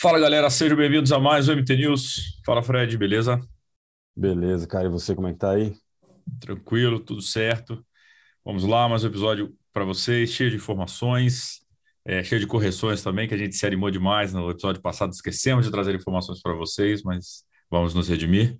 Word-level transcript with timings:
Fala 0.00 0.18
galera, 0.18 0.48
sejam 0.48 0.78
bem-vindos 0.78 1.12
a 1.12 1.20
mais 1.20 1.46
um 1.46 1.52
MT 1.52 1.76
News. 1.76 2.40
Fala 2.42 2.62
Fred, 2.62 2.96
beleza? 2.96 3.38
Beleza, 4.16 4.66
cara. 4.66 4.86
E 4.86 4.88
você, 4.88 5.14
como 5.14 5.28
é 5.28 5.32
que 5.34 5.38
tá 5.38 5.50
aí? 5.50 5.76
Tranquilo, 6.40 6.98
tudo 6.98 7.20
certo. 7.20 7.84
Vamos 8.42 8.64
lá, 8.64 8.88
mais 8.88 9.04
um 9.04 9.08
episódio 9.08 9.54
para 9.74 9.84
vocês, 9.84 10.30
cheio 10.30 10.48
de 10.48 10.56
informações, 10.56 11.60
é, 12.02 12.24
cheio 12.24 12.40
de 12.40 12.46
correções 12.46 13.02
também, 13.02 13.28
que 13.28 13.34
a 13.34 13.36
gente 13.36 13.54
se 13.54 13.66
animou 13.66 13.90
demais 13.90 14.32
no 14.32 14.50
episódio 14.50 14.80
passado, 14.80 15.12
esquecemos 15.12 15.66
de 15.66 15.70
trazer 15.70 15.94
informações 15.94 16.40
para 16.40 16.54
vocês, 16.54 17.02
mas 17.02 17.44
vamos 17.70 17.92
nos 17.92 18.08
redimir. 18.08 18.56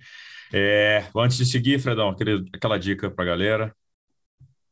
É, 0.53 1.07
antes 1.17 1.39
de 1.39 1.47
seguir, 1.47 1.81
Fredão, 1.81 2.11
aquele, 2.11 2.45
aquela 2.53 2.77
dica 2.77 3.11
para 3.11 3.25
a 3.25 3.29
galera. 3.29 3.75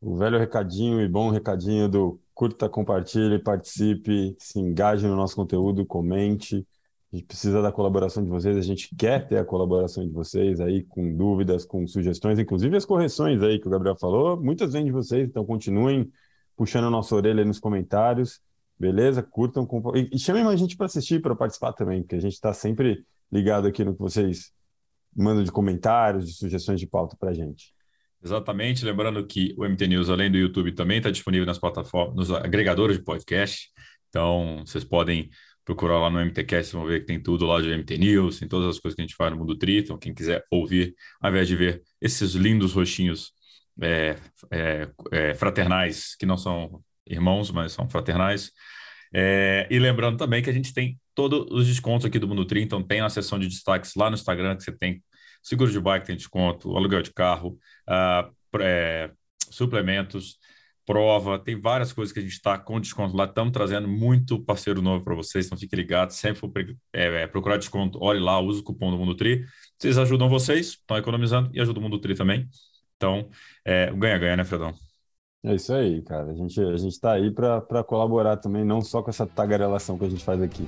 O 0.01 0.17
velho 0.17 0.39
recadinho 0.39 1.01
e 1.01 1.09
bom 1.09 1.31
recadinho 1.31 1.89
do 1.89 2.21
curta, 2.33 2.69
compartilhe, 2.69 3.39
participe, 3.39 4.37
se 4.39 4.61
engaje 4.61 5.07
no 5.07 5.17
nosso 5.17 5.35
conteúdo, 5.35 5.85
comente. 5.85 6.65
A 7.13 7.17
gente 7.17 7.27
precisa 7.27 7.61
da 7.61 7.73
colaboração 7.73 8.23
de 8.23 8.29
vocês, 8.29 8.57
a 8.57 8.61
gente 8.61 8.95
quer 8.95 9.27
ter 9.27 9.39
a 9.39 9.45
colaboração 9.45 10.07
de 10.07 10.13
vocês 10.13 10.61
aí 10.61 10.85
com 10.85 11.17
dúvidas, 11.17 11.65
com 11.65 11.85
sugestões, 11.87 12.39
inclusive 12.39 12.77
as 12.77 12.85
correções 12.85 13.43
aí 13.43 13.59
que 13.59 13.67
o 13.67 13.71
Gabriel 13.71 13.97
falou, 13.97 14.41
muitas 14.41 14.73
vêm 14.73 14.85
de 14.85 14.93
vocês, 14.93 15.29
então 15.29 15.45
continuem 15.45 16.13
puxando 16.57 16.85
a 16.87 16.91
nossa 16.91 17.17
orelha 17.17 17.41
aí 17.43 17.47
nos 17.47 17.59
comentários, 17.59 18.41
beleza? 18.79 19.23
Curtam 19.23 19.67
e, 19.95 20.11
e 20.15 20.19
chamem 20.19 20.45
mais 20.45 20.61
gente 20.61 20.77
para 20.77 20.87
assistir, 20.87 21.21
para 21.21 21.35
participar 21.35 21.73
também, 21.73 22.03
porque 22.03 22.17
a 22.17 22.21
gente 22.21 22.35
está 22.35 22.53
sempre 22.53 23.05
ligado 23.33 23.67
aqui 23.67 23.85
no 23.85 23.95
que 23.95 24.01
vocês 24.01 24.53
mandam 25.17 25.43
de 25.43 25.51
comentários, 25.51 26.27
de 26.27 26.35
sugestões 26.35 26.79
de 26.79 26.87
pauta 26.87 27.17
para 27.19 27.33
gente. 27.33 27.73
Exatamente, 28.23 28.85
lembrando 28.85 29.25
que 29.27 29.55
o 29.57 29.65
MT 29.65 29.87
News, 29.87 30.11
além 30.11 30.31
do 30.31 30.37
YouTube, 30.37 30.73
também 30.73 30.99
está 30.99 31.11
disponível 31.11 31.47
nas 31.47 31.59
plataformas, 31.59 32.17
nos 32.17 32.31
agregadores 32.33 32.99
de 32.99 33.05
podcast. 33.05 33.71
Então, 34.09 34.65
vocês 34.67 34.83
podem 34.83 35.31
procurar 35.65 35.99
lá 36.01 36.11
no 36.11 36.19
MTCast, 36.19 36.73
vão 36.73 36.87
ver 36.87 37.01
que 37.01 37.07
tem 37.07 37.23
tudo 37.23 37.47
lá 37.47 37.61
de 37.61 37.69
MT 37.69 37.99
News, 37.99 38.39
tem 38.39 38.49
todas 38.49 38.71
as 38.71 38.81
coisas 38.81 38.97
que 38.97 39.03
a 39.03 39.07
gente 39.07 39.15
faz 39.15 39.31
no 39.31 39.39
Mundo 39.39 39.57
Tri. 39.57 39.79
Então, 39.79 39.99
quem 39.99 40.15
quiser 40.15 40.43
ouvir, 40.51 40.95
ao 41.21 41.31
invés 41.31 41.47
de 41.47 41.55
ver 41.55 41.83
esses 42.01 42.33
lindos 42.33 42.73
rostinhos 42.73 43.33
é, 43.81 44.17
é, 44.51 44.89
é, 45.13 45.35
fraternais, 45.35 46.17
que 46.17 46.27
não 46.27 46.37
são 46.37 46.83
irmãos, 47.07 47.51
mas 47.51 47.73
são 47.73 47.89
fraternais. 47.89 48.51
É, 49.15 49.67
e 49.71 49.79
lembrando 49.79 50.17
também 50.17 50.43
que 50.43 50.51
a 50.51 50.53
gente 50.53 50.73
tem 50.73 50.99
todos 51.15 51.47
os 51.51 51.67
descontos 51.67 52.07
aqui 52.07 52.19
do 52.19 52.27
Mundo 52.27 52.45
Tri, 52.45 52.63
então 52.63 52.83
tem 52.83 53.01
a 53.01 53.09
seção 53.09 53.39
de 53.39 53.47
destaques 53.47 53.95
lá 53.95 54.11
no 54.11 54.15
Instagram 54.15 54.57
que 54.57 54.65
você 54.65 54.73
tem 54.73 55.03
seguro 55.43 55.71
de 55.71 55.81
bike 55.81 56.07
tem 56.07 56.17
desconto, 56.17 56.77
aluguel 56.77 57.03
de 57.03 57.13
carro, 57.13 57.59
uh, 57.89 58.61
é, 58.61 59.11
suplementos, 59.51 60.39
prova, 60.89 61.39
tem 61.39 61.61
várias 61.61 61.93
coisas 61.93 62.15
que 62.15 62.19
a 62.19 62.23
gente 62.23 62.33
está 62.33 62.59
com 62.59 62.81
desconto 62.81 63.15
lá. 63.15 63.25
Estamos 63.25 63.53
trazendo 63.53 63.87
muito 63.87 64.43
parceiro 64.43 64.81
novo 64.81 65.05
para 65.05 65.15
vocês, 65.15 65.45
então 65.45 65.59
fiquem 65.59 65.79
ligados. 65.79 66.17
Sempre 66.17 66.41
for 66.41 66.51
é, 66.95 67.23
é, 67.23 67.27
procurar 67.27 67.59
desconto, 67.59 67.99
olhe 68.03 68.19
lá, 68.19 68.41
use 68.41 68.61
o 68.61 68.65
cupom 68.65 68.91
do 68.91 68.97
Mundo 68.97 69.15
Tri. 69.15 69.45
Vocês 69.77 69.99
ajudam 69.99 70.31
vocês, 70.31 70.69
estão 70.69 70.97
economizando 70.97 71.51
e 71.53 71.61
ajudam 71.61 71.83
o 71.83 71.85
Mundo 71.85 72.01
Tri 72.01 72.15
também. 72.15 72.49
Então, 72.97 73.29
é, 73.65 73.93
ganha-ganha, 73.93 74.39
né, 74.39 74.45
Fredão? 74.45 74.73
É 75.45 75.55
isso 75.55 75.73
aí, 75.75 76.03
cara. 76.03 76.31
A 76.31 76.35
gente 76.35 76.59
a 76.59 76.75
está 76.75 77.13
aí 77.13 77.31
para 77.31 77.85
colaborar 77.85 78.39
também, 78.39 78.65
não 78.65 78.81
só 78.81 79.03
com 79.03 79.11
essa 79.11 79.27
tagarelação 79.27 79.99
que 79.99 80.07
a 80.07 80.11
gente 80.11 80.25
faz 80.25 80.41
aqui. 80.41 80.67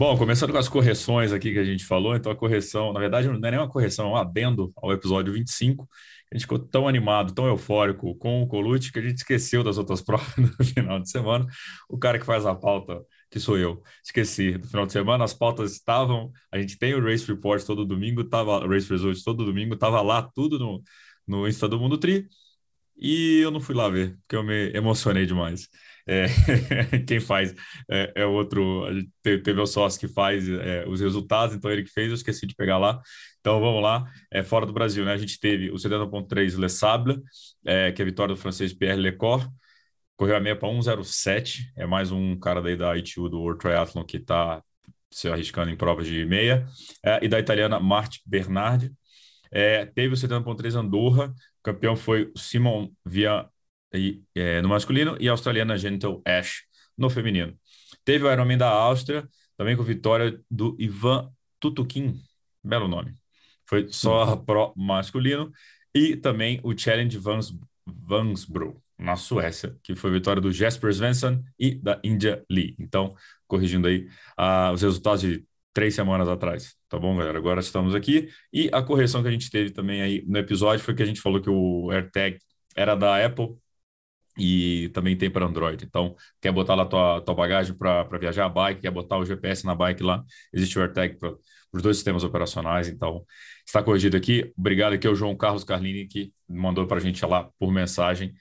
Bom, 0.00 0.16
começando 0.16 0.50
com 0.50 0.56
as 0.56 0.66
correções 0.66 1.30
aqui 1.30 1.52
que 1.52 1.58
a 1.58 1.64
gente 1.64 1.84
falou, 1.84 2.16
então 2.16 2.32
a 2.32 2.34
correção, 2.34 2.90
na 2.90 2.98
verdade, 2.98 3.28
não 3.28 3.34
é 3.34 3.50
nem 3.50 3.60
uma 3.60 3.68
correção, 3.68 4.06
é 4.06 4.10
um 4.12 4.16
adendo 4.16 4.72
ao 4.74 4.90
episódio 4.94 5.30
25. 5.30 5.86
A 6.32 6.34
gente 6.34 6.44
ficou 6.44 6.58
tão 6.58 6.88
animado, 6.88 7.34
tão 7.34 7.46
eufórico 7.46 8.14
com 8.14 8.40
o 8.40 8.46
Colute 8.46 8.92
que 8.92 8.98
a 8.98 9.02
gente 9.02 9.18
esqueceu 9.18 9.62
das 9.62 9.76
outras 9.76 10.00
provas 10.00 10.34
no 10.38 10.64
final 10.64 11.00
de 11.00 11.10
semana. 11.10 11.46
O 11.86 11.98
cara 11.98 12.18
que 12.18 12.24
faz 12.24 12.46
a 12.46 12.54
pauta, 12.54 12.98
que 13.30 13.38
sou 13.38 13.58
eu, 13.58 13.82
esqueci. 14.02 14.56
No 14.56 14.66
final 14.68 14.86
de 14.86 14.92
semana 14.92 15.22
as 15.22 15.34
pautas 15.34 15.72
estavam, 15.72 16.32
a 16.50 16.58
gente 16.58 16.78
tem 16.78 16.94
o 16.94 17.04
Race 17.04 17.26
Report 17.26 17.62
todo 17.62 17.84
domingo, 17.84 18.24
tava 18.24 18.66
Race 18.66 18.88
Results 18.88 19.22
todo 19.22 19.44
domingo, 19.44 19.76
tava 19.76 20.00
lá 20.00 20.22
tudo 20.22 20.58
no, 20.58 20.82
no 21.28 21.46
Insta 21.46 21.68
do 21.68 21.78
Mundo 21.78 21.98
Tri. 21.98 22.26
E 23.00 23.40
eu 23.40 23.50
não 23.50 23.60
fui 23.60 23.74
lá 23.74 23.88
ver, 23.88 24.16
porque 24.20 24.36
eu 24.36 24.42
me 24.44 24.70
emocionei 24.74 25.26
demais. 25.26 25.68
É, 26.06 26.26
quem 27.06 27.20
faz 27.20 27.54
é, 27.90 28.12
é 28.16 28.26
outro. 28.26 28.86
Teve 29.22 29.54
meu 29.54 29.66
sócio 29.66 29.98
que 29.98 30.08
faz 30.08 30.48
é, 30.48 30.84
os 30.86 31.00
resultados, 31.00 31.54
então 31.56 31.70
ele 31.70 31.84
que 31.84 31.90
fez, 31.90 32.08
eu 32.08 32.14
esqueci 32.14 32.46
de 32.46 32.54
pegar 32.54 32.78
lá. 32.78 33.00
Então 33.40 33.60
vamos 33.60 33.82
lá, 33.82 34.04
é, 34.30 34.42
fora 34.42 34.66
do 34.66 34.72
Brasil, 34.72 35.04
né? 35.04 35.12
A 35.12 35.16
gente 35.16 35.40
teve 35.40 35.70
o 35.70 35.78
70.3 35.78 36.58
Le 36.58 36.68
Sable, 36.68 37.22
é, 37.64 37.90
que 37.92 38.02
é 38.02 38.04
a 38.04 38.06
vitória 38.06 38.34
do 38.34 38.40
francês 38.40 38.72
Pierre 38.74 39.00
Lecor, 39.00 39.48
correu 40.16 40.36
a 40.36 40.40
meia 40.40 40.56
para 40.56 40.68
1,07, 40.68 41.72
é 41.76 41.86
mais 41.86 42.12
um 42.12 42.38
cara 42.38 42.60
daí 42.60 42.76
da 42.76 42.94
ITU 42.96 43.28
do 43.30 43.40
World 43.40 43.60
Triathlon 43.60 44.04
que 44.04 44.18
está 44.18 44.62
se 45.10 45.28
arriscando 45.28 45.70
em 45.70 45.76
provas 45.76 46.06
de 46.06 46.24
meia, 46.26 46.66
é, 47.04 47.18
e 47.22 47.28
da 47.28 47.38
italiana 47.38 47.80
Marti 47.80 48.20
Bernardi. 48.26 48.92
É, 49.50 49.84
teve 49.86 50.14
o 50.14 50.16
70.3 50.16 50.74
Andorra, 50.76 51.26
o 51.28 51.62
campeão 51.62 51.96
foi 51.96 52.30
o 52.34 52.38
Simon 52.38 52.90
Via 53.04 53.48
e, 53.92 54.22
é, 54.34 54.62
no 54.62 54.68
masculino 54.68 55.16
e 55.18 55.28
a 55.28 55.32
australiana 55.32 55.76
Gentle 55.76 56.22
Ash 56.24 56.62
no 56.96 57.10
feminino. 57.10 57.56
Teve 58.04 58.24
o 58.24 58.32
Ironman 58.32 58.58
da 58.58 58.68
Áustria, 58.68 59.28
também 59.56 59.76
com 59.76 59.82
vitória 59.82 60.40
do 60.50 60.76
Ivan 60.78 61.30
Tutukin, 61.58 62.20
belo 62.62 62.88
nome. 62.88 63.14
Foi 63.66 63.88
só 63.90 64.36
pro 64.36 64.72
masculino 64.76 65.52
e 65.94 66.16
também 66.16 66.60
o 66.62 66.76
Challenge 66.76 67.16
Vans, 67.18 67.52
Vansbro 67.86 68.82
na 68.98 69.16
Suécia, 69.16 69.76
que 69.82 69.94
foi 69.94 70.10
vitória 70.10 70.42
do 70.42 70.52
Jesper 70.52 70.92
Svensson 70.92 71.42
e 71.58 71.74
da 71.74 71.98
India 72.04 72.44
Lee. 72.50 72.76
Então, 72.78 73.14
corrigindo 73.46 73.88
aí 73.88 74.06
uh, 74.38 74.72
os 74.72 74.82
resultados 74.82 75.22
de 75.22 75.44
três 75.72 75.94
semanas 75.94 76.28
atrás. 76.28 76.74
Tá 76.88 76.98
bom, 76.98 77.16
galera? 77.16 77.38
Agora 77.38 77.60
estamos 77.60 77.94
aqui. 77.94 78.28
E 78.52 78.68
a 78.72 78.82
correção 78.82 79.22
que 79.22 79.28
a 79.28 79.30
gente 79.30 79.50
teve 79.50 79.70
também 79.70 80.02
aí 80.02 80.24
no 80.26 80.38
episódio 80.38 80.84
foi 80.84 80.94
que 80.94 81.02
a 81.02 81.06
gente 81.06 81.20
falou 81.20 81.40
que 81.40 81.50
o 81.50 81.90
AirTag 81.90 82.38
era 82.76 82.94
da 82.94 83.24
Apple 83.24 83.56
e 84.38 84.88
também 84.94 85.16
tem 85.16 85.30
para 85.30 85.46
Android. 85.46 85.84
Então, 85.84 86.14
quer 86.40 86.52
botar 86.52 86.74
lá 86.74 86.86
tua, 86.86 87.20
tua 87.20 87.34
bagagem 87.34 87.74
para 87.74 88.04
viajar 88.18 88.46
a 88.46 88.48
bike, 88.48 88.80
quer 88.80 88.90
botar 88.90 89.18
o 89.18 89.24
GPS 89.24 89.64
na 89.66 89.74
bike 89.74 90.02
lá, 90.02 90.24
existe 90.52 90.78
o 90.78 90.82
AirTag 90.82 91.18
para 91.18 91.34
os 91.72 91.82
dois 91.82 91.96
sistemas 91.96 92.24
operacionais. 92.24 92.88
Então, 92.88 93.24
está 93.66 93.82
corrigido 93.82 94.16
aqui. 94.16 94.52
Obrigado 94.56 94.94
aqui 94.94 95.06
ao 95.06 95.14
João 95.14 95.36
Carlos 95.36 95.64
Carlini, 95.64 96.06
que 96.06 96.32
mandou 96.48 96.86
para 96.86 96.98
a 96.98 97.00
gente 97.00 97.24
lá 97.26 97.48
por 97.58 97.72
mensagem. 97.72 98.32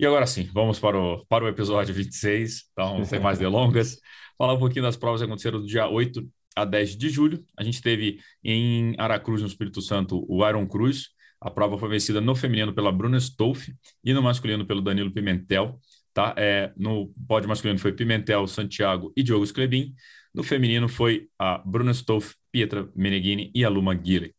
E 0.00 0.06
agora 0.06 0.26
sim, 0.26 0.48
vamos 0.52 0.78
para 0.78 0.96
o, 0.98 1.26
para 1.26 1.44
o 1.44 1.48
episódio 1.48 1.92
26, 1.94 2.70
então, 2.72 3.04
sem 3.04 3.18
mais 3.20 3.38
delongas. 3.40 3.98
Falar 4.36 4.54
um 4.54 4.58
pouquinho 4.58 4.84
das 4.84 4.96
provas 4.96 5.20
que 5.20 5.26
aconteceram 5.26 5.60
do 5.60 5.66
dia 5.66 5.88
8 5.88 6.24
a 6.62 6.64
10 6.64 6.96
de 6.96 7.08
julho. 7.08 7.44
A 7.56 7.62
gente 7.62 7.80
teve 7.80 8.18
em 8.42 8.94
Aracruz, 8.98 9.42
no 9.42 9.48
Espírito 9.48 9.80
Santo, 9.80 10.24
o 10.28 10.46
Iron 10.46 10.66
Cruz, 10.66 11.08
a 11.40 11.50
prova 11.50 11.78
foi 11.78 11.88
vencida 11.88 12.20
no 12.20 12.34
feminino 12.34 12.72
pela 12.72 12.90
Bruna 12.90 13.18
Stolf 13.18 13.68
e 14.04 14.12
no 14.12 14.22
masculino 14.22 14.66
pelo 14.66 14.82
Danilo 14.82 15.12
Pimentel. 15.12 15.78
Tá? 16.12 16.34
É, 16.36 16.72
no 16.76 17.12
pódio 17.28 17.48
masculino 17.48 17.78
foi 17.78 17.92
Pimentel, 17.92 18.46
Santiago 18.48 19.12
e 19.16 19.22
Diogo 19.22 19.46
Sclebin. 19.46 19.94
No 20.34 20.42
feminino 20.42 20.88
foi 20.88 21.28
a 21.38 21.58
Bruna 21.58 21.92
Stolf, 21.92 22.34
Pietra 22.50 22.88
Meneghini 22.94 23.52
e 23.54 23.64
a 23.64 23.68
Luma 23.68 23.94
Guile. 23.94 24.34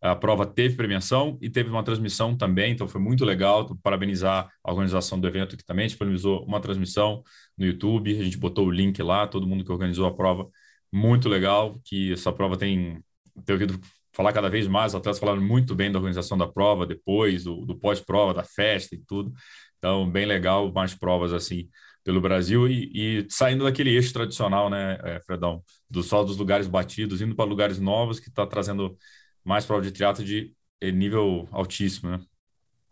A 0.00 0.14
prova 0.14 0.46
teve 0.46 0.76
premiação 0.76 1.36
e 1.42 1.50
teve 1.50 1.68
uma 1.68 1.82
transmissão 1.82 2.36
também, 2.36 2.72
então 2.72 2.88
foi 2.88 3.00
muito 3.00 3.24
legal. 3.24 3.76
Parabenizar 3.82 4.48
a 4.62 4.70
organização 4.70 5.18
do 5.18 5.26
evento 5.26 5.56
que 5.56 5.64
também 5.64 5.86
disponibilizou 5.86 6.44
uma 6.44 6.60
transmissão 6.60 7.22
no 7.58 7.66
YouTube. 7.66 8.18
A 8.18 8.22
gente 8.22 8.38
botou 8.38 8.66
o 8.66 8.70
link 8.70 9.02
lá, 9.02 9.26
todo 9.26 9.46
mundo 9.46 9.64
que 9.64 9.72
organizou 9.72 10.06
a 10.06 10.14
prova. 10.14 10.48
Muito 10.92 11.28
legal 11.28 11.78
que 11.84 12.12
essa 12.12 12.32
prova 12.32 12.56
tem, 12.56 13.02
tem 13.44 13.54
ouvido 13.54 13.78
falar 14.12 14.32
cada 14.32 14.48
vez 14.48 14.66
mais, 14.66 14.92
os 14.92 14.98
atletas 14.98 15.20
falaram 15.20 15.40
muito 15.40 15.74
bem 15.74 15.92
da 15.92 15.98
organização 15.98 16.36
da 16.36 16.46
prova, 16.48 16.86
depois, 16.86 17.44
do, 17.44 17.64
do 17.64 17.78
pós-prova, 17.78 18.34
da 18.34 18.42
festa 18.42 18.94
e 18.94 18.98
tudo. 18.98 19.32
Então, 19.78 20.10
bem 20.10 20.26
legal, 20.26 20.72
mais 20.72 20.94
provas 20.94 21.32
assim 21.32 21.68
pelo 22.02 22.20
Brasil 22.20 22.66
e, 22.66 22.90
e 22.94 23.26
saindo 23.28 23.64
daquele 23.64 23.90
eixo 23.90 24.12
tradicional, 24.12 24.70
né, 24.70 24.98
é, 25.04 25.20
Fredão, 25.20 25.62
do 25.90 26.02
só 26.02 26.24
dos 26.24 26.36
lugares 26.36 26.66
batidos, 26.66 27.20
indo 27.20 27.36
para 27.36 27.44
lugares 27.44 27.78
novos 27.78 28.18
que 28.18 28.28
está 28.28 28.46
trazendo 28.46 28.96
mais 29.44 29.66
prova 29.66 29.82
de 29.82 29.92
triatlo 29.92 30.24
de 30.24 30.52
nível 30.82 31.46
altíssimo, 31.52 32.10
né? 32.10 32.20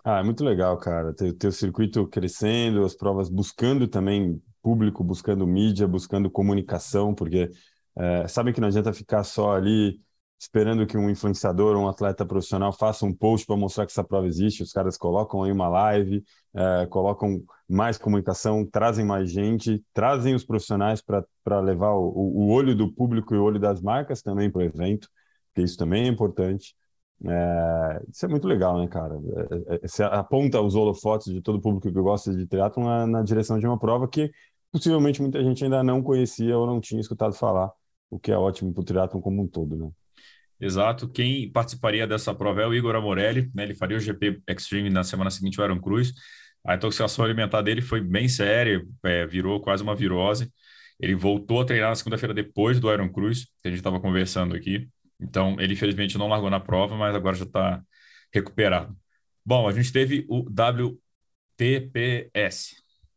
Ah, 0.05 0.21
é 0.21 0.23
muito 0.23 0.45
legal, 0.45 0.79
cara. 0.79 1.13
Ter, 1.13 1.33
ter 1.33 1.49
o 1.49 1.53
circuito 1.53 2.07
crescendo, 2.07 2.85
as 2.85 2.95
provas 2.95 3.29
buscando 3.29 3.89
também 3.89 4.41
público, 4.63 5.03
buscando 5.03 5.47
mídia, 5.47 5.89
buscando 5.89 6.31
comunicação, 6.31 7.13
porque 7.15 7.51
é, 7.97 8.29
sabem 8.29 8.53
que 8.53 8.61
não 8.61 8.69
adianta 8.69 8.93
ficar 8.93 9.25
só 9.25 9.53
ali 9.53 10.01
esperando 10.39 10.87
que 10.87 10.97
um 10.97 11.09
influenciador, 11.09 11.77
um 11.77 11.89
atleta 11.89 12.25
profissional 12.27 12.73
faça 12.73 13.07
um 13.07 13.15
post 13.15 13.47
para 13.47 13.57
mostrar 13.57 13.87
que 13.87 13.93
essa 13.93 14.05
prova 14.05 14.27
existe. 14.27 14.63
Os 14.63 14.73
caras 14.73 14.97
colocam 14.97 15.43
aí 15.43 15.53
uma 15.53 15.69
live, 15.69 16.23
é, 16.55 16.87
colocam 16.87 17.43
mais 17.69 17.97
comunicação, 17.99 18.65
trazem 18.65 19.05
mais 19.05 19.31
gente, 19.31 19.83
trazem 19.95 20.35
os 20.35 20.45
profissionais 20.45 21.01
para 21.03 21.61
levar 21.61 21.93
o, 21.93 22.09
o, 22.09 22.49
olho 22.49 22.77
do 22.77 22.93
público 22.93 23.35
e 23.35 23.39
o 23.39 23.43
olho 23.43 23.59
das 23.59 23.81
marcas 23.81 24.23
também 24.23 24.51
para 24.51 24.61
o 24.61 24.63
evento, 24.63 25.09
que 25.55 25.63
isso 25.63 25.77
também 25.77 26.05
é 26.05 26.09
importante. 26.09 26.77
É, 27.25 28.03
isso 28.11 28.27
é 28.27 28.29
muito 28.29 28.47
legal, 28.47 28.79
né, 28.79 28.87
cara? 28.89 29.15
É, 29.71 29.77
é, 29.77 29.89
você 29.89 30.03
aponta 30.03 30.61
os 30.61 30.75
holofotes 30.75 31.33
de 31.33 31.41
todo 31.41 31.57
o 31.57 31.61
público 31.63 31.89
que 31.89 32.01
gosta 32.01 32.35
de 32.35 32.47
teatro 32.47 32.83
na, 32.85 33.07
na 33.07 33.23
direção 33.23 33.59
de 33.59 33.67
uma 33.67 33.79
prova 33.79 34.07
que 34.07 34.31
possivelmente 34.71 35.23
muita 35.23 35.43
gente 35.43 35.65
ainda 35.65 35.83
não 35.83 36.03
conhecia 36.03 36.57
ou 36.59 36.67
não 36.67 36.81
tinha 36.81 37.01
escutado 37.01 37.33
falar, 37.33 37.73
o 38.11 38.19
que 38.19 38.31
é 38.31 38.37
ótimo 38.37 38.73
para 38.73 38.81
o 38.83 38.85
triatlon 38.85 39.21
como 39.21 39.43
um 39.43 39.47
todo, 39.49 39.77
né? 39.77 39.91
Exato. 40.61 41.09
Quem 41.09 41.51
participaria 41.51 42.07
dessa 42.07 42.35
prova 42.35 42.63
é 42.63 42.67
o 42.67 42.75
Igor 42.75 42.95
Amorelli, 42.97 43.51
né? 43.55 43.65
Ele 43.65 43.75
faria 43.75 43.97
o 43.97 44.01
GP 44.01 44.43
Extreme 44.49 44.89
na 44.91 45.05
semana 45.05 45.31
seguinte, 45.31 45.61
o 45.61 45.63
Aaron 45.63 45.81
Cruz. 45.81 46.13
A 46.65 46.75
intoxicação 46.75 47.25
alimentar 47.25 47.63
dele 47.63 47.83
foi 47.83 48.01
bem 48.01 48.29
séria, 48.29 48.85
é, 49.05 49.27
virou 49.27 49.61
quase 49.61 49.83
uma 49.83 49.95
virose. 49.95 50.51
Ele 50.99 51.15
voltou 51.15 51.61
a 51.61 51.65
treinar 51.65 51.91
na 51.91 51.95
segunda-feira 51.95 52.35
depois 52.35 52.81
do 52.81 52.93
Iron 52.93 53.09
Cruz, 53.11 53.45
que 53.63 53.69
a 53.69 53.71
gente 53.71 53.79
estava 53.79 54.01
conversando 54.01 54.55
aqui. 54.57 54.89
Então, 55.21 55.57
ele 55.61 55.75
infelizmente 55.75 56.19
não 56.19 56.29
largou 56.29 56.51
na 56.51 56.61
prova, 56.61 56.97
mas 56.97 57.15
agora 57.15 57.37
já 57.37 57.45
está 57.45 57.83
recuperado. 58.33 58.97
Bom, 59.45 59.69
a 59.69 59.73
gente 59.73 59.93
teve 59.93 60.27
o 60.29 60.41
WTPS. 61.59 62.77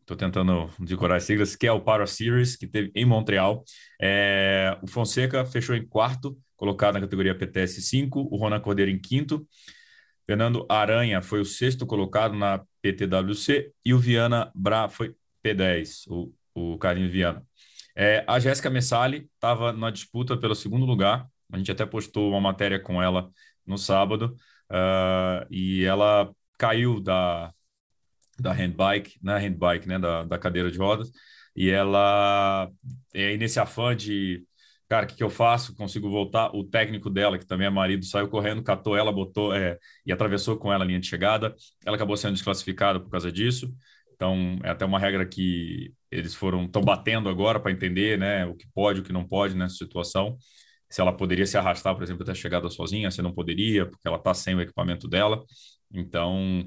Estou 0.09 0.17
tentando 0.17 0.71
decorar 0.79 1.17
as 1.17 1.23
siglas, 1.23 1.55
que 1.55 1.67
é 1.67 1.71
o 1.71 1.81
Para 1.81 2.07
Series, 2.07 2.55
que 2.55 2.65
teve 2.65 2.91
em 2.95 3.05
Montreal. 3.05 3.63
É, 4.01 4.75
o 4.81 4.87
Fonseca 4.87 5.45
fechou 5.45 5.75
em 5.75 5.85
quarto, 5.85 6.35
colocado 6.57 6.95
na 6.95 7.01
categoria 7.01 7.37
PTS 7.37 7.79
5, 7.83 8.19
o 8.19 8.35
Ronan 8.35 8.59
Cordeiro 8.59 8.89
em 8.89 8.99
quinto. 8.99 9.47
Fernando 10.25 10.65
Aranha 10.67 11.21
foi 11.21 11.39
o 11.39 11.45
sexto 11.45 11.85
colocado 11.85 12.33
na 12.35 12.59
PTWC 12.81 13.71
e 13.85 13.93
o 13.93 13.99
Viana 13.99 14.51
Bra 14.55 14.89
foi 14.89 15.13
P10, 15.45 16.07
o, 16.07 16.33
o 16.55 16.79
Carlinhos 16.79 17.11
Viana. 17.11 17.45
É, 17.95 18.25
a 18.27 18.39
Jéssica 18.39 18.71
Messali 18.71 19.29
estava 19.35 19.71
na 19.71 19.91
disputa 19.91 20.35
pelo 20.35 20.55
segundo 20.55 20.87
lugar. 20.87 21.27
A 21.53 21.57
gente 21.59 21.71
até 21.71 21.85
postou 21.85 22.31
uma 22.31 22.41
matéria 22.41 22.79
com 22.79 22.99
ela 22.99 23.29
no 23.63 23.77
sábado. 23.77 24.35
Uh, 24.71 25.45
e 25.51 25.83
ela 25.83 26.33
caiu 26.57 26.99
da, 26.99 27.53
da 28.41 28.53
handbike, 28.53 29.17
na 29.21 29.35
né, 29.35 29.47
handbike, 29.47 29.87
né, 29.87 29.99
da, 29.99 30.23
da 30.23 30.37
cadeira 30.37 30.71
de 30.71 30.77
rodas. 30.77 31.11
E 31.55 31.69
ela, 31.69 32.69
é, 33.13 33.35
nesse 33.37 33.59
afã 33.59 33.95
de, 33.95 34.45
cara, 34.87 35.05
o 35.05 35.09
que, 35.09 35.15
que 35.15 35.23
eu 35.23 35.29
faço? 35.29 35.75
Consigo 35.75 36.09
voltar? 36.09 36.55
O 36.55 36.63
técnico 36.63 37.09
dela, 37.09 37.37
que 37.37 37.45
também 37.45 37.67
é 37.67 37.69
marido, 37.69 38.05
saiu 38.05 38.27
correndo, 38.29 38.63
catou 38.63 38.95
ela, 38.95 39.11
botou 39.11 39.53
é, 39.53 39.77
e 40.05 40.11
atravessou 40.11 40.57
com 40.57 40.71
ela 40.71 40.83
a 40.83 40.87
linha 40.87 40.99
de 40.99 41.07
chegada. 41.07 41.55
Ela 41.85 41.95
acabou 41.95 42.15
sendo 42.17 42.33
desclassificada 42.33 42.99
por 42.99 43.09
causa 43.09 43.31
disso. 43.31 43.73
Então, 44.13 44.59
é 44.63 44.69
até 44.69 44.85
uma 44.85 44.99
regra 44.99 45.25
que 45.25 45.93
eles 46.11 46.35
foram 46.35 46.65
estão 46.65 46.81
batendo 46.81 47.29
agora 47.29 47.59
para 47.59 47.71
entender, 47.71 48.17
né, 48.17 48.45
o 48.45 48.55
que 48.55 48.67
pode, 48.73 48.99
o 49.01 49.03
que 49.03 49.13
não 49.13 49.25
pode 49.27 49.55
nessa 49.55 49.75
situação. 49.75 50.37
Se 50.89 51.01
ela 51.01 51.13
poderia 51.15 51.45
se 51.45 51.57
arrastar, 51.57 51.93
por 51.95 52.03
exemplo, 52.03 52.23
até 52.23 52.31
a 52.31 52.35
chegada 52.35 52.69
sozinha, 52.69 53.11
se 53.11 53.21
não 53.21 53.33
poderia, 53.33 53.85
porque 53.85 54.07
ela 54.07 54.17
está 54.17 54.33
sem 54.33 54.55
o 54.55 54.61
equipamento 54.61 55.07
dela. 55.07 55.43
Então, 55.93 56.65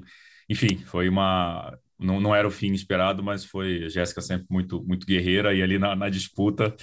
enfim, 0.49 0.77
foi 0.85 1.09
uma 1.09 1.77
não, 1.99 2.19
não 2.19 2.35
era 2.35 2.47
o 2.47 2.51
fim 2.51 2.71
esperado, 2.73 3.23
mas 3.23 3.45
foi 3.45 3.85
a 3.85 3.89
Jéssica 3.89 4.21
sempre 4.21 4.47
muito 4.49 4.83
muito 4.83 5.05
guerreira 5.05 5.53
e 5.53 5.61
ali 5.61 5.77
na, 5.79 5.95
na 5.95 6.09
disputa 6.09 6.75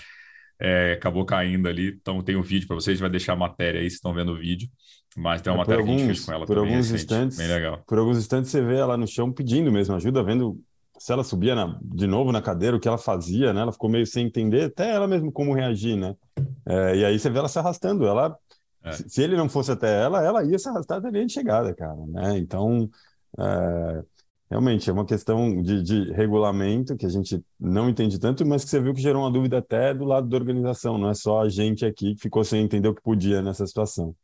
é, 0.61 0.93
acabou 0.93 1.25
caindo 1.25 1.69
ali. 1.69 1.97
Então 2.01 2.23
tem 2.23 2.37
o 2.37 2.41
um 2.41 2.43
vídeo 2.43 2.67
para 2.67 2.77
vocês, 2.77 3.01
vai 3.01 3.11
deixar 3.11 3.33
a 3.33 3.37
matéria 3.37 3.81
aí, 3.81 3.89
se 3.89 3.97
estão 3.97 4.13
vendo 4.13 4.33
o 4.33 4.37
vídeo. 4.37 4.69
Mas 5.17 5.43
tem 5.43 5.53
uma 5.53 5.57
é, 5.57 5.61
matéria 5.61 5.81
alguns, 5.81 5.97
que 5.97 6.03
a 6.03 6.07
gente 6.07 6.17
fez 6.17 6.27
com 6.27 6.33
ela 6.33 6.47
por 6.47 6.55
também 6.55 6.71
alguns 6.71 6.91
recente, 6.91 7.03
instantes, 7.03 7.39
bem 7.39 7.49
legal. 7.49 7.83
Por 7.87 7.99
alguns 7.99 8.19
instantes 8.19 8.51
você 8.51 8.63
vê 8.63 8.77
ela 8.77 8.97
no 8.97 9.07
chão 9.07 9.33
pedindo 9.33 9.73
mesmo 9.73 9.97
ajuda, 9.97 10.23
vendo 10.23 10.61
se 10.99 11.13
ela 11.13 11.25
subia 11.25 11.55
na, 11.55 11.79
de 11.83 12.07
novo 12.07 12.31
na 12.31 12.43
cadeira, 12.43 12.77
o 12.77 12.81
que 12.81 12.87
ela 12.87 12.99
fazia, 12.99 13.55
né? 13.55 13.63
Ela 13.63 13.73
ficou 13.73 13.89
meio 13.89 14.07
sem 14.07 14.27
entender, 14.27 14.65
até 14.65 14.91
ela 14.91 15.09
mesmo 15.09 15.33
como 15.33 15.55
reagir, 15.55 15.97
né? 15.97 16.15
É, 16.67 16.97
e 16.97 17.05
aí 17.07 17.19
você 17.19 17.31
vê 17.31 17.39
ela 17.39 17.49
se 17.49 17.59
arrastando. 17.59 18.07
Ela, 18.07 18.37
é. 18.85 18.93
se, 18.93 19.09
se, 19.09 19.23
ele 19.23 19.35
não 19.35 19.49
fosse 19.49 19.73
até 19.73 20.03
ela, 20.03 20.23
ela 20.23 20.45
ia 20.45 20.59
se 20.59 20.69
arrastar 20.69 20.99
até 20.99 21.11
linha 21.11 21.25
de 21.25 21.33
chegada, 21.33 21.75
cara, 21.75 21.97
né? 22.07 22.37
Então, 22.37 22.89
é, 23.39 24.03
realmente 24.51 24.91
é 24.91 24.93
uma 24.93 25.07
questão 25.07 25.63
de, 25.63 25.83
de, 25.83 26.13
regulamento 26.13 26.97
que 26.97 27.07
a 27.07 27.09
gente 27.09 27.41
não 27.59 27.89
entende 27.89 28.19
tanto, 28.19 28.45
mas 28.45 28.65
que 28.65 28.71
você 28.71 28.81
viu 28.81 28.93
que 28.93 29.01
gerou 29.01 29.23
uma 29.23 29.31
dúvida 29.31 29.59
até 29.59 29.95
do 29.95 30.05
lado 30.05 30.29
da 30.29 30.37
organização. 30.37 30.99
Não 30.99 31.11
é 31.11 31.15
só 31.15 31.43
a 31.43 31.49
gente 31.49 31.87
aqui 31.87 32.15
que 32.15 32.23
ficou 32.23 32.45
sem 32.45 32.63
entender 32.63 32.89
o 32.89 32.95
que 32.95 33.03
podia 33.03 33.41
nessa 33.41 33.67
situação. 33.67 34.15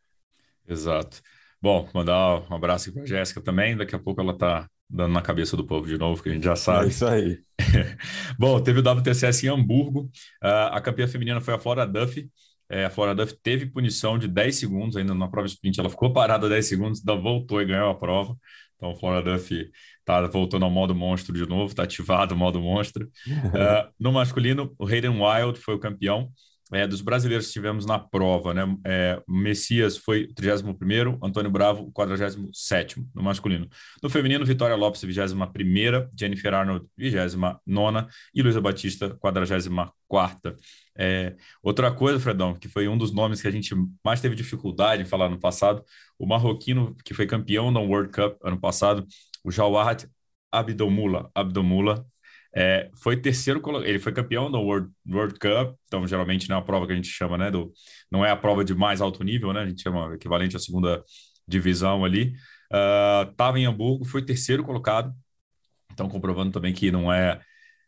Exato. 0.69 1.21
Bom, 1.63 1.89
mandar 1.95 2.43
um 2.51 2.55
abraço 2.55 2.93
para 2.93 3.03
a 3.03 3.07
Jéssica 3.07 3.41
também. 3.41 3.77
Daqui 3.77 3.95
a 3.95 3.99
pouco 3.99 4.21
ela 4.21 4.33
está 4.33 4.69
dando 4.89 5.13
na 5.13 5.23
cabeça 5.23 5.57
do 5.57 5.65
povo 5.65 5.87
de 5.87 5.99
novo, 5.99 6.23
que 6.23 6.29
a 6.29 6.33
gente 6.33 6.45
já 6.45 6.53
é 6.53 6.57
sabe. 6.57 6.87
É 6.87 6.89
isso 6.89 7.07
aí. 7.07 7.39
Bom, 8.39 8.61
teve 8.61 8.81
o 8.81 8.83
WTCS 8.83 9.45
em 9.45 9.49
Hamburgo. 9.49 10.11
Uh, 10.43 10.71
a 10.73 10.81
campeã 10.81 11.07
feminina 11.09 11.41
foi 11.41 11.55
a 11.55 11.59
Flora 11.59 11.87
Duff. 11.87 12.29
É, 12.69 12.85
a 12.85 12.91
Flora 12.91 13.15
Duff 13.15 13.35
teve 13.43 13.67
punição 13.67 14.19
de 14.19 14.27
10 14.27 14.57
segundos, 14.57 14.97
ainda 14.97 15.15
na 15.15 15.29
prova 15.29 15.47
sprint. 15.47 15.79
Ela 15.79 15.91
ficou 15.91 16.13
parada 16.13 16.49
10 16.49 16.67
segundos, 16.67 17.01
ainda 17.01 17.21
voltou 17.21 17.61
e 17.61 17.67
ganhou 17.67 17.91
a 17.91 17.95
prova. 17.95 18.37
Então, 18.77 18.91
a 18.91 18.97
Flora 18.97 19.23
Duff 19.23 19.71
está 20.01 20.27
voltando 20.27 20.65
ao 20.65 20.71
modo 20.71 20.95
monstro 20.95 21.35
de 21.35 21.49
novo, 21.49 21.67
está 21.67 21.85
ativado 21.85 22.35
o 22.35 22.39
modo 22.39 22.61
monstro. 22.61 23.07
Uh, 23.27 23.91
no 23.99 24.13
masculino, 24.13 24.75
o 24.79 24.87
Hayden 24.87 25.21
Wild 25.21 25.59
foi 25.61 25.75
o 25.75 25.79
campeão. 25.79 26.31
É, 26.73 26.85
dos 26.85 27.01
brasileiros 27.01 27.47
que 27.47 27.53
tivemos 27.53 27.87
na 27.87 27.97
prova, 27.97 28.53
né? 28.53 28.63
É, 28.85 29.23
Messias 29.29 29.97
foi 29.97 30.25
o 30.25 30.35
31, 30.35 31.19
Antônio 31.23 31.49
Bravo, 31.49 31.85
o 31.85 31.93
47 31.93 33.07
no 33.15 33.23
masculino. 33.23 33.69
No 34.03 34.11
feminino, 34.11 34.45
Vitória 34.45 34.75
Lopes, 34.75 35.01
21, 35.03 36.09
Jennifer 36.19 36.53
Arnold, 36.53 36.85
29 36.97 38.09
e 38.35 38.43
Luísa 38.43 38.61
Batista, 38.61 39.11
44. 39.21 40.57
É, 40.99 41.37
outra 41.63 41.93
coisa, 41.93 42.19
Fredão, 42.19 42.55
que 42.55 42.69
foi 42.69 42.89
um 42.89 42.99
dos 42.99 43.13
nomes 43.13 43.41
que 43.41 43.47
a 43.47 43.51
gente 43.51 43.73
mais 44.05 44.21
teve 44.21 44.35
dificuldade 44.35 45.03
em 45.03 45.07
falar 45.07 45.29
no 45.29 45.39
passado, 45.39 45.85
o 46.19 46.27
marroquino 46.27 46.97
que 47.05 47.15
foi 47.15 47.27
campeão 47.27 47.73
da 47.73 47.79
World 47.79 48.11
Cup 48.11 48.39
ano 48.43 48.59
passado, 48.59 49.07
o 49.45 49.53
Jawad 49.53 50.09
Abdomula, 50.51 51.31
Abdomula 51.35 52.05
é, 52.59 52.89
foi 53.03 53.19
terceiro, 53.19 53.61
ele 53.85 53.99
foi 53.99 54.13
campeão 54.13 54.51
do 54.51 54.59
World, 54.59 54.91
World 55.07 55.39
Cup, 55.39 55.77
então 55.85 56.07
geralmente 56.07 56.49
não 56.49 56.57
é 56.57 56.59
a 56.59 56.63
prova 56.63 56.87
que 56.87 56.93
a 56.93 56.97
gente 56.97 57.09
chama, 57.09 57.37
né? 57.37 57.51
Do, 57.51 57.71
não 58.11 58.25
é 58.25 58.31
a 58.31 58.37
prova 58.37 58.65
de 58.65 58.75
mais 58.75 59.03
alto 59.03 59.23
nível, 59.23 59.53
né? 59.53 59.61
A 59.61 59.67
gente 59.67 59.83
chama 59.83 60.15
equivalente 60.15 60.57
à 60.57 60.59
segunda 60.59 61.05
divisão 61.47 62.03
ali. 62.03 62.33
Estava 63.31 63.59
uh, 63.59 63.61
em 63.61 63.67
Hamburgo, 63.67 64.07
foi 64.07 64.25
terceiro 64.25 64.65
colocado, 64.65 65.13
então 65.93 66.09
comprovando 66.09 66.51
também 66.51 66.73
que 66.73 66.91
não 66.91 67.13
é 67.13 67.39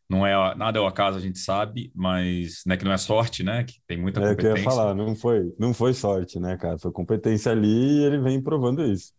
não 0.06 0.26
é 0.26 0.54
nada 0.54 0.78
é 0.78 0.82
o 0.82 0.86
acaso, 0.86 1.16
a 1.16 1.20
gente 1.20 1.38
sabe, 1.38 1.90
mas 1.94 2.62
né, 2.66 2.76
que 2.76 2.84
não 2.84 2.92
é 2.92 2.98
sorte, 2.98 3.42
né? 3.42 3.64
Que 3.64 3.74
tem 3.86 3.98
muita 3.98 4.20
competência. 4.20 4.48
É 4.48 4.52
eu 4.52 4.56
ia 4.58 4.64
falar, 4.64 4.94
não 4.94 5.14
foi, 5.14 5.54
não 5.58 5.72
foi 5.72 5.94
sorte, 5.94 6.38
né, 6.38 6.58
cara? 6.58 6.78
Foi 6.78 6.92
competência 6.92 7.52
ali 7.52 8.00
e 8.00 8.04
ele 8.04 8.18
vem 8.18 8.42
provando 8.42 8.84
isso. 8.84 9.12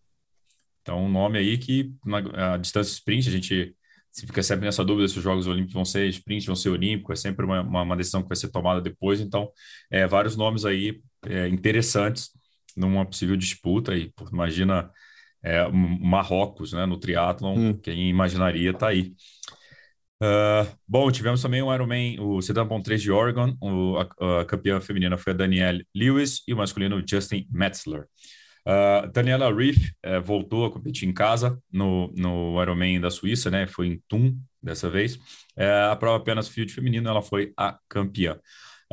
Então, 0.81 1.05
um 1.05 1.09
nome 1.09 1.39
aí 1.39 1.57
que 1.57 1.91
na 2.05 2.57
distância 2.57 2.91
sprint 2.91 3.29
a 3.29 3.31
gente 3.31 3.75
se 4.11 4.25
fica 4.25 4.41
sempre 4.43 4.65
nessa 4.65 4.83
dúvida 4.83 5.07
se 5.07 5.17
os 5.17 5.23
Jogos 5.23 5.47
Olímpicos 5.47 5.73
vão 5.73 5.85
ser 5.85 6.07
sprint, 6.09 6.45
vão 6.45 6.55
ser 6.55 6.69
olímpico, 6.69 7.13
é 7.13 7.15
sempre 7.15 7.45
uma, 7.45 7.61
uma, 7.61 7.95
decisão 7.95 8.21
que 8.21 8.27
vai 8.27 8.35
ser 8.35 8.49
tomada 8.49 8.81
depois. 8.81 9.21
Então, 9.21 9.51
é, 9.89 10.07
vários 10.07 10.35
nomes 10.35 10.65
aí 10.65 11.01
é, 11.25 11.47
interessantes 11.47 12.31
numa 12.75 13.05
possível 13.05 13.35
disputa. 13.35 13.95
E 13.95 14.11
imagina 14.31 14.89
é, 15.43 15.67
Marrocos 15.69 16.73
né, 16.73 16.85
no 16.85 16.99
triatlon, 16.99 17.55
hum. 17.57 17.77
quem 17.77 18.09
imaginaria 18.09 18.73
tá 18.73 18.87
aí. 18.87 19.13
Uh, 20.21 20.67
bom, 20.85 21.09
tivemos 21.09 21.41
também 21.41 21.61
o 21.61 21.73
Ironman, 21.73 22.19
o 22.19 22.41
Sedan 22.41 22.67
3 22.67 23.01
de 23.01 23.09
Oregon, 23.09 23.55
o, 23.61 23.97
a, 23.97 24.41
a 24.41 24.45
campeã 24.45 24.81
feminina 24.81 25.17
foi 25.17 25.31
a 25.31 25.35
Danielle 25.35 25.87
Lewis 25.95 26.41
e 26.45 26.53
o 26.53 26.57
masculino 26.57 27.01
Justin 27.07 27.47
Metzler. 27.49 28.05
Uh, 28.69 29.11
Daniela 29.11 29.51
Riff 29.51 29.91
uh, 30.05 30.21
voltou 30.21 30.63
a 30.63 30.71
competir 30.71 31.09
em 31.09 31.13
casa 31.13 31.59
no, 31.71 32.13
no 32.15 32.61
Ironman 32.61 33.01
da 33.01 33.09
Suíça, 33.09 33.49
né? 33.49 33.65
Foi 33.65 33.87
em 33.87 34.03
Thun 34.07 34.37
dessa 34.61 34.87
vez. 34.87 35.15
Uh, 35.57 35.89
a 35.91 35.95
prova 35.95 36.17
apenas 36.17 36.47
field 36.47 36.71
feminino, 36.71 37.09
ela 37.09 37.21
foi 37.23 37.51
a 37.57 37.79
campeã. 37.89 38.39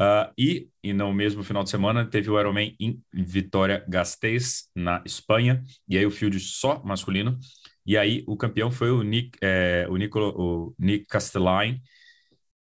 Uh, 0.00 0.32
e, 0.38 0.68
e 0.82 0.92
no 0.94 1.12
mesmo 1.12 1.42
final 1.44 1.62
de 1.62 1.68
semana 1.70 2.06
teve 2.06 2.30
o 2.30 2.40
Ironman 2.40 2.74
em 2.80 3.02
Vitória 3.12 3.84
Gasteiz, 3.86 4.70
na 4.74 5.02
Espanha, 5.04 5.62
e 5.86 5.98
aí 5.98 6.06
o 6.06 6.10
field 6.10 6.38
só 6.40 6.82
masculino. 6.82 7.38
E 7.84 7.98
aí 7.98 8.24
o 8.26 8.36
campeão 8.36 8.70
foi 8.70 8.90
o 8.90 9.02
Nick, 9.02 9.38
é, 9.42 9.86
o, 9.90 9.96
Nicolo, 9.96 10.34
o 10.36 10.74
Nick 10.78 11.06
Castelline, 11.06 11.82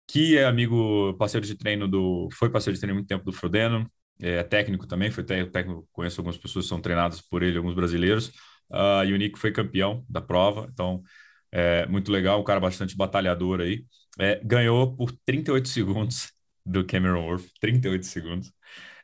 que 0.08 0.38
é 0.38 0.46
amigo, 0.46 1.16
parceiro 1.18 1.46
de 1.46 1.56
treino 1.56 1.88
do. 1.88 2.28
Foi 2.34 2.50
parceiro 2.50 2.76
de 2.76 2.82
treino 2.82 2.96
muito 2.96 3.08
tempo 3.08 3.24
do 3.24 3.32
Frodeno, 3.32 3.90
é 4.24 4.44
técnico 4.44 4.88
também, 4.88 5.12
foi 5.12 5.24
técnico, 5.24 5.88
conheço 5.92 6.22
algumas 6.22 6.38
pessoas 6.38 6.66
que 6.66 6.70
são 6.70 6.80
treinadas 6.80 7.20
por 7.22 7.44
ele, 7.44 7.58
alguns 7.58 7.76
brasileiros, 7.76 8.30
uh, 8.72 9.04
e 9.06 9.14
o 9.14 9.18
Nico 9.18 9.38
foi 9.38 9.52
campeão 9.52 10.06
da 10.10 10.22
prova, 10.22 10.70
então 10.72 11.04
é 11.52 11.86
muito 11.88 12.12
legal, 12.12 12.40
um 12.40 12.44
cara 12.44 12.60
bastante 12.60 12.96
batalhador 12.96 13.60
aí, 13.60 13.86
é, 14.18 14.40
ganhou 14.44 14.96
por 14.96 15.12
38 15.26 15.68
segundos 15.68 16.32
do 16.66 16.86
Cameron 16.86 17.26
Worth, 17.26 17.48
38 17.60 18.06
segundos, 18.06 18.54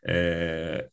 é, 0.07 0.87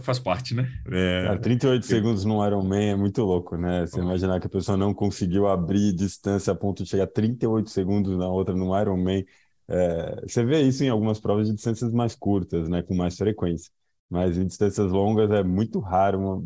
faz 0.00 0.18
parte, 0.18 0.54
né? 0.54 0.68
É... 0.90 1.24
Cara, 1.24 1.38
38 1.38 1.86
segundos 1.86 2.24
no 2.24 2.44
Ironman 2.44 2.90
é 2.90 2.96
muito 2.96 3.22
louco, 3.22 3.56
né? 3.56 3.86
Você 3.86 4.00
imaginar 4.00 4.40
que 4.40 4.46
a 4.46 4.50
pessoa 4.50 4.76
não 4.76 4.92
conseguiu 4.92 5.46
abrir 5.46 5.92
distância 5.92 6.52
a 6.52 6.56
ponto 6.56 6.82
de 6.82 6.88
chegar 6.88 7.06
38 7.06 7.70
segundos 7.70 8.16
na 8.16 8.28
outra 8.28 8.54
no 8.54 8.78
Ironman, 8.78 9.24
é, 9.68 10.20
você 10.22 10.44
vê 10.44 10.62
isso 10.62 10.84
em 10.84 10.88
algumas 10.88 11.20
provas 11.20 11.48
de 11.48 11.54
distâncias 11.54 11.92
mais 11.92 12.14
curtas, 12.14 12.68
né, 12.68 12.82
com 12.82 12.94
mais 12.94 13.16
frequência. 13.16 13.70
Mas 14.08 14.36
em 14.36 14.46
distâncias 14.46 14.90
longas 14.90 15.30
é 15.30 15.42
muito 15.42 15.80
raro 15.80 16.18
uma, 16.18 16.42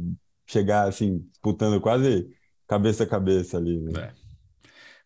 chegar 0.46 0.88
assim, 0.88 1.18
disputando 1.30 1.80
quase 1.80 2.28
cabeça 2.66 3.04
a 3.04 3.06
cabeça 3.06 3.58
ali. 3.58 3.78
Né? 3.78 3.92
É. 4.00 4.12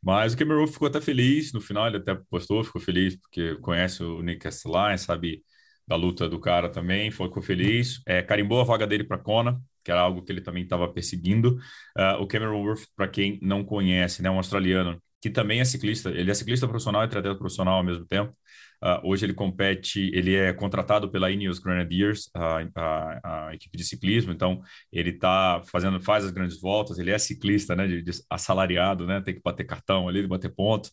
Mas 0.02 0.34
o 0.34 0.36
Cameron 0.36 0.58
Wolf 0.58 0.72
ficou 0.72 0.88
até 0.88 1.00
feliz 1.00 1.52
no 1.52 1.60
final, 1.60 1.86
ele 1.86 1.98
até 1.98 2.14
postou, 2.28 2.64
ficou 2.64 2.80
feliz 2.80 3.16
porque 3.16 3.56
conhece 3.56 4.02
o 4.02 4.20
Nick 4.22 4.40
Castellan, 4.40 4.96
sabe 4.96 5.42
da 5.86 5.96
luta 5.96 6.28
do 6.28 6.40
cara 6.40 6.68
também, 6.68 7.10
ficou 7.10 7.42
feliz. 7.42 8.00
É, 8.06 8.22
carimbou 8.22 8.60
a 8.60 8.64
vaga 8.64 8.86
dele 8.86 9.04
para 9.04 9.18
Kona, 9.18 9.60
que 9.84 9.90
era 9.90 10.00
algo 10.00 10.22
que 10.22 10.32
ele 10.32 10.40
também 10.40 10.64
estava 10.64 10.88
perseguindo. 10.92 11.58
Uh, 11.96 12.20
o 12.20 12.26
Cameron 12.26 12.62
Worth, 12.62 12.86
para 12.96 13.08
quem 13.08 13.38
não 13.42 13.64
conhece, 13.64 14.22
né, 14.22 14.30
um 14.30 14.36
australiano 14.36 15.00
que 15.22 15.30
também 15.30 15.60
é 15.60 15.64
ciclista, 15.64 16.10
ele 16.10 16.30
é 16.30 16.34
ciclista 16.34 16.66
profissional 16.66 17.04
e 17.04 17.08
triatleta 17.08 17.38
profissional 17.38 17.76
ao 17.76 17.84
mesmo 17.84 18.04
tempo. 18.04 18.36
Uh, 18.82 18.98
hoje 19.04 19.24
ele 19.24 19.32
compete, 19.32 20.10
ele 20.12 20.34
é 20.34 20.52
contratado 20.52 21.08
pela 21.08 21.30
Ineos 21.30 21.60
Grenadiers, 21.60 22.28
a, 22.34 22.58
a, 22.74 23.48
a 23.48 23.54
equipe 23.54 23.78
de 23.78 23.84
ciclismo, 23.84 24.32
então 24.32 24.60
ele 24.92 25.10
está 25.10 25.62
fazendo, 25.70 26.00
faz 26.00 26.24
as 26.24 26.32
grandes 26.32 26.60
voltas, 26.60 26.98
ele 26.98 27.12
é 27.12 27.18
ciclista, 27.18 27.76
né, 27.76 27.86
de, 27.86 28.02
de 28.02 28.10
assalariado, 28.28 29.06
né, 29.06 29.20
tem 29.20 29.34
que 29.34 29.40
bater 29.40 29.62
cartão 29.62 30.08
ali, 30.08 30.26
bater 30.26 30.52
pontos, 30.52 30.90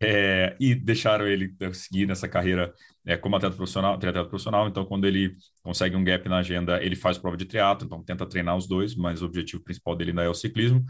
é, 0.00 0.56
e 0.58 0.74
deixaram 0.74 1.26
ele 1.26 1.54
seguir 1.74 2.06
nessa 2.06 2.26
carreira 2.26 2.72
é, 3.04 3.18
como 3.18 3.36
atleta 3.36 3.56
profissional, 3.56 3.98
triatleta 3.98 4.28
profissional, 4.30 4.66
então 4.66 4.86
quando 4.86 5.06
ele 5.06 5.36
consegue 5.62 5.94
um 5.96 6.04
gap 6.04 6.26
na 6.30 6.38
agenda, 6.38 6.82
ele 6.82 6.96
faz 6.96 7.18
prova 7.18 7.36
de 7.36 7.44
triatlo, 7.44 7.84
então 7.84 8.02
tenta 8.02 8.24
treinar 8.24 8.56
os 8.56 8.66
dois, 8.66 8.94
mas 8.94 9.20
o 9.20 9.26
objetivo 9.26 9.62
principal 9.62 9.94
dele 9.94 10.12
ainda 10.12 10.22
é 10.22 10.28
o 10.30 10.34
ciclismo. 10.34 10.82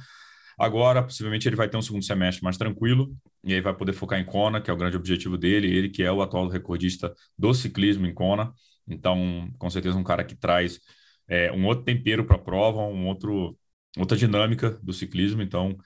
Agora, 0.58 1.02
possivelmente, 1.02 1.48
ele 1.48 1.56
vai 1.56 1.68
ter 1.68 1.76
um 1.76 1.82
segundo 1.82 2.04
semestre 2.04 2.42
mais 2.42 2.56
tranquilo, 2.56 3.14
e 3.44 3.54
aí 3.54 3.60
vai 3.60 3.74
poder 3.74 3.92
focar 3.92 4.18
em 4.18 4.24
Kona, 4.24 4.60
que 4.60 4.70
é 4.70 4.72
o 4.72 4.76
grande 4.76 4.96
objetivo 4.96 5.38
dele, 5.38 5.68
ele 5.68 5.88
que 5.88 6.02
é 6.02 6.10
o 6.10 6.20
atual 6.20 6.48
recordista 6.48 7.14
do 7.38 7.54
ciclismo 7.54 8.06
em 8.06 8.14
Kona. 8.14 8.52
Então, 8.86 9.48
com 9.58 9.70
certeza, 9.70 9.96
um 9.96 10.04
cara 10.04 10.24
que 10.24 10.34
traz 10.34 10.80
é, 11.28 11.52
um 11.52 11.66
outro 11.66 11.84
tempero 11.84 12.24
para 12.24 12.36
a 12.36 12.38
prova, 12.38 12.80
um 12.80 13.06
outro, 13.06 13.56
outra 13.96 14.16
dinâmica 14.16 14.70
do 14.82 14.92
ciclismo. 14.92 15.42
Então, 15.42 15.76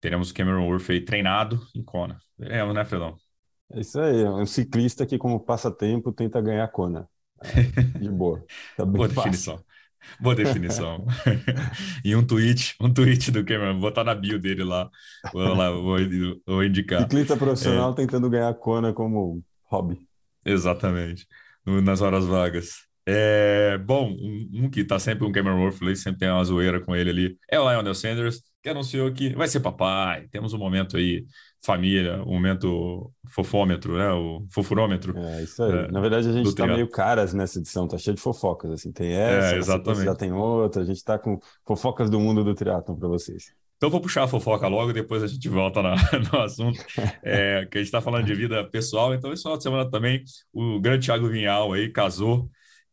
teremos 0.00 0.30
o 0.30 0.34
Cameron 0.34 0.66
Worth 0.66 0.90
aí 0.90 1.00
treinado 1.00 1.66
em 1.74 1.82
Kona. 1.82 2.18
Veremos, 2.38 2.74
né, 2.74 2.84
Fredão? 2.84 3.16
É 3.70 3.80
isso 3.80 3.98
aí, 4.00 4.20
é 4.22 4.30
um 4.30 4.44
ciclista 4.46 5.06
que, 5.06 5.16
como 5.18 5.40
passatempo, 5.40 6.12
tenta 6.12 6.40
ganhar 6.40 6.68
Kona. 6.68 7.08
É, 7.40 7.72
de 7.98 8.10
boa. 8.10 8.46
Tá 8.76 8.84
bem 8.86 8.98
Boa 8.98 9.08
fácil. 9.08 9.64
Boa 10.20 10.34
definição. 10.34 11.06
e 12.04 12.14
um 12.14 12.24
tweet, 12.24 12.74
um 12.80 12.92
tweet 12.92 13.30
do 13.30 13.44
Cameron, 13.44 13.72
vou 13.72 13.82
botar 13.82 14.04
na 14.04 14.14
bio 14.14 14.38
dele 14.38 14.64
lá, 14.64 14.90
vou, 15.32 15.54
lá, 15.54 15.70
vou, 15.70 15.98
vou 16.46 16.64
indicar. 16.64 17.02
Ciclista 17.02 17.36
profissional 17.36 17.92
é. 17.92 17.94
tentando 17.94 18.30
ganhar 18.30 18.52
Kona 18.54 18.92
como 18.92 19.42
hobby. 19.64 19.98
Exatamente, 20.44 21.26
nas 21.66 22.00
horas 22.00 22.24
vagas. 22.24 22.86
É, 23.06 23.78
bom, 23.78 24.10
um, 24.10 24.50
um 24.64 24.70
que 24.70 24.84
tá 24.84 24.98
sempre 24.98 25.26
um 25.26 25.32
Cameron 25.32 25.60
Worth, 25.60 25.96
sempre 25.96 26.20
tem 26.20 26.30
uma 26.30 26.44
zoeira 26.44 26.80
com 26.80 26.94
ele 26.94 27.10
ali, 27.10 27.38
é 27.50 27.58
o 27.58 27.68
Lionel 27.68 27.94
Sanders, 27.94 28.42
que 28.62 28.68
anunciou 28.68 29.12
que 29.12 29.34
vai 29.34 29.48
ser 29.48 29.60
papai, 29.60 30.28
temos 30.30 30.52
um 30.52 30.58
momento 30.58 30.96
aí 30.96 31.26
família, 31.60 32.22
o 32.22 32.32
momento 32.32 33.12
fofômetro, 33.28 33.96
né? 33.96 34.12
O 34.12 34.44
fofurômetro. 34.50 35.16
É 35.18 35.42
isso 35.42 35.62
aí. 35.62 35.72
É, 35.72 35.90
Na 35.90 36.00
verdade, 36.00 36.28
a 36.28 36.32
gente 36.32 36.48
está 36.48 36.66
meio 36.66 36.88
caras 36.88 37.34
nessa 37.34 37.58
edição, 37.58 37.88
tá 37.88 37.98
cheio 37.98 38.14
de 38.14 38.22
fofocas, 38.22 38.70
assim. 38.70 38.92
Tem 38.92 39.12
essa, 39.12 39.56
é, 39.56 39.58
exatamente. 39.58 40.04
já 40.04 40.14
tem 40.14 40.32
outra, 40.32 40.82
a 40.82 40.84
gente 40.84 40.96
está 40.96 41.18
com 41.18 41.40
fofocas 41.66 42.08
do 42.08 42.20
mundo 42.20 42.44
do 42.44 42.54
triatlon 42.54 42.96
para 42.96 43.08
vocês. 43.08 43.52
Então 43.76 43.90
vou 43.90 44.00
puxar 44.00 44.22
a 44.22 44.28
fofoca 44.28 44.68
logo 44.68 44.92
depois 44.92 45.24
a 45.24 45.26
gente 45.26 45.48
volta 45.48 45.82
na, 45.82 45.96
no 46.32 46.40
assunto, 46.40 46.78
é, 47.20 47.66
que 47.68 47.78
a 47.78 47.80
gente 47.80 47.88
está 47.88 48.00
falando 48.00 48.24
de 48.24 48.34
vida 48.34 48.62
pessoal. 48.70 49.12
Então, 49.12 49.32
esse 49.32 49.42
final 49.42 49.56
de 49.56 49.64
semana 49.64 49.90
também, 49.90 50.22
o 50.52 50.80
grande 50.80 51.06
Thiago 51.06 51.28
Vinhal 51.28 51.72
aí 51.72 51.90
casou, 51.90 52.48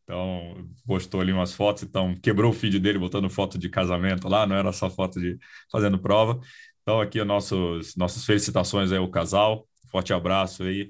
então, 0.09 0.67
postou 0.87 1.21
ali 1.21 1.31
umas 1.31 1.53
fotos, 1.53 1.83
então 1.83 2.15
quebrou 2.19 2.49
o 2.49 2.53
feed 2.53 2.79
dele 2.79 2.97
botando 2.97 3.29
foto 3.29 3.59
de 3.59 3.69
casamento 3.69 4.27
lá, 4.27 4.47
não 4.47 4.55
era 4.55 4.71
só 4.73 4.89
foto 4.89 5.19
de 5.19 5.37
fazendo 5.71 5.99
prova. 5.99 6.39
Então, 6.81 6.99
aqui, 6.99 7.23
nossos, 7.23 7.95
nossas 7.95 8.25
felicitações 8.25 8.91
aí 8.91 8.97
ao 8.97 9.07
casal. 9.07 9.67
Forte 9.91 10.11
abraço 10.11 10.63
aí. 10.63 10.89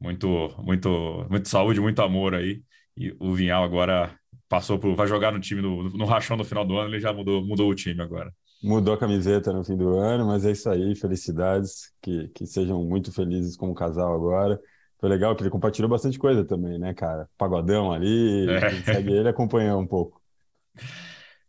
Muito, 0.00 0.26
muito, 0.64 1.24
muito 1.30 1.48
saúde, 1.48 1.80
muito 1.80 2.02
amor 2.02 2.34
aí. 2.34 2.60
E 2.96 3.14
o 3.20 3.32
Vinhal 3.32 3.62
agora 3.62 4.18
passou 4.48 4.80
por. 4.80 4.96
Vai 4.96 5.06
jogar 5.06 5.30
no 5.30 5.38
time 5.38 5.62
no, 5.62 5.84
no 5.88 6.04
rachão 6.04 6.36
no 6.36 6.44
final 6.44 6.64
do 6.66 6.76
ano, 6.76 6.90
ele 6.90 7.00
já 7.00 7.12
mudou, 7.12 7.46
mudou 7.46 7.70
o 7.70 7.74
time 7.74 8.02
agora. 8.02 8.34
Mudou 8.60 8.94
a 8.94 8.98
camiseta 8.98 9.52
no 9.52 9.62
fim 9.62 9.76
do 9.76 9.96
ano, 9.96 10.26
mas 10.26 10.44
é 10.44 10.50
isso 10.50 10.68
aí. 10.68 10.96
Felicidades. 10.96 11.92
Que, 12.02 12.26
que 12.30 12.46
sejam 12.46 12.84
muito 12.84 13.12
felizes 13.12 13.56
como 13.56 13.74
casal 13.74 14.12
agora. 14.12 14.60
Foi 15.00 15.08
legal 15.08 15.34
que 15.34 15.42
ele 15.42 15.50
compartilhou 15.50 15.88
bastante 15.88 16.18
coisa 16.18 16.44
também, 16.44 16.78
né, 16.78 16.92
cara? 16.92 17.26
Pagodão 17.38 17.90
ali, 17.90 18.46
é. 18.50 18.70
segue 18.84 19.12
ele 19.12 19.28
acompanhar 19.28 19.76
um 19.78 19.86
pouco. 19.86 20.20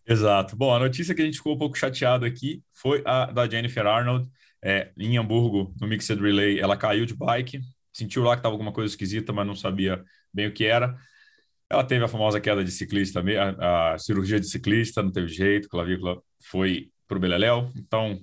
Exato. 0.08 0.56
Bom, 0.56 0.74
a 0.74 0.80
notícia 0.80 1.14
que 1.14 1.22
a 1.22 1.26
gente 1.26 1.38
ficou 1.38 1.54
um 1.54 1.58
pouco 1.58 1.78
chateado 1.78 2.26
aqui 2.26 2.64
foi 2.72 3.04
a 3.06 3.26
da 3.26 3.48
Jennifer 3.48 3.86
Arnold. 3.86 4.28
É, 4.64 4.92
em 4.98 5.18
Hamburgo, 5.18 5.74
no 5.82 5.88
Mixed 5.88 6.22
Relay, 6.22 6.60
ela 6.60 6.78
caiu 6.78 7.06
de 7.06 7.16
bike, 7.16 7.60
sentiu 7.92 8.24
lá 8.24 8.36
que 8.36 8.40
estava 8.40 8.54
alguma 8.54 8.72
coisa 8.72 8.92
esquisita, 8.92 9.34
mas 9.34 9.46
não 9.46 9.56
sabia 9.56 10.04
bem 10.34 10.48
o 10.48 10.54
que 10.54 10.66
era. 10.66 10.96
Ela 11.70 11.84
teve 11.84 12.06
a 12.06 12.08
famosa 12.08 12.40
queda 12.40 12.64
de 12.64 12.72
ciclista, 12.72 13.22
a, 13.60 13.94
a 13.94 13.98
cirurgia 13.98 14.40
de 14.40 14.48
ciclista, 14.48 15.02
não 15.02 15.12
teve 15.12 15.28
jeito, 15.28 15.68
clavícula 15.68 16.22
foi 16.42 16.90
para 17.08 17.18
o 17.18 17.20
Beleléu. 17.20 17.70
Então, 17.76 18.20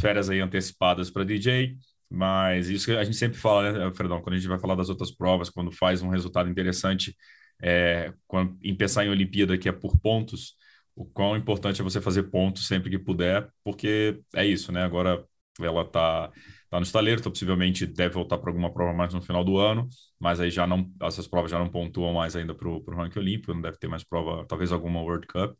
férias 0.00 0.30
aí 0.30 0.40
antecipadas 0.40 1.10
para 1.10 1.24
DJ, 1.24 1.76
mas 2.10 2.68
isso 2.68 2.90
a 2.96 3.04
gente 3.04 3.16
sempre 3.16 3.38
fala, 3.38 3.72
né, 3.72 3.94
Fredão, 3.94 4.20
quando 4.22 4.34
a 4.34 4.38
gente 4.38 4.48
vai 4.48 4.58
falar 4.58 4.74
das 4.74 4.88
outras 4.88 5.10
provas, 5.10 5.50
quando 5.50 5.72
faz 5.72 6.02
um 6.02 6.08
resultado 6.08 6.48
interessante, 6.50 7.16
é, 7.62 8.12
quando, 8.26 8.56
em 8.62 8.74
pensar 8.76 9.04
em 9.04 9.10
Olimpíada, 9.10 9.58
que 9.58 9.68
é 9.68 9.72
por 9.72 9.98
pontos, 9.98 10.54
o 10.94 11.04
quão 11.04 11.36
importante 11.36 11.80
é 11.80 11.84
você 11.84 12.00
fazer 12.00 12.24
pontos 12.24 12.66
sempre 12.66 12.90
que 12.90 12.98
puder, 12.98 13.48
porque 13.64 14.20
é 14.34 14.44
isso, 14.46 14.70
né? 14.72 14.82
Agora 14.84 15.24
ela 15.60 15.84
tá, 15.84 16.30
tá 16.70 16.78
no 16.78 16.82
estaleiro, 16.84 17.20
então 17.20 17.32
possivelmente 17.32 17.86
deve 17.86 18.14
voltar 18.14 18.38
para 18.38 18.50
alguma 18.50 18.72
prova 18.72 18.92
mais 18.92 19.14
no 19.14 19.22
final 19.22 19.44
do 19.44 19.58
ano, 19.58 19.88
mas 20.18 20.40
aí 20.40 20.50
já 20.50 20.66
não, 20.66 20.90
essas 21.02 21.26
provas 21.26 21.50
já 21.50 21.58
não 21.58 21.68
pontuam 21.70 22.12
mais 22.14 22.36
ainda 22.36 22.54
para 22.54 22.68
o 22.68 22.82
ranking 22.90 23.18
olímpico, 23.20 23.54
não 23.54 23.62
deve 23.62 23.78
ter 23.78 23.88
mais 23.88 24.04
prova, 24.04 24.44
talvez 24.46 24.72
alguma 24.72 25.00
World 25.00 25.26
Cup, 25.26 25.56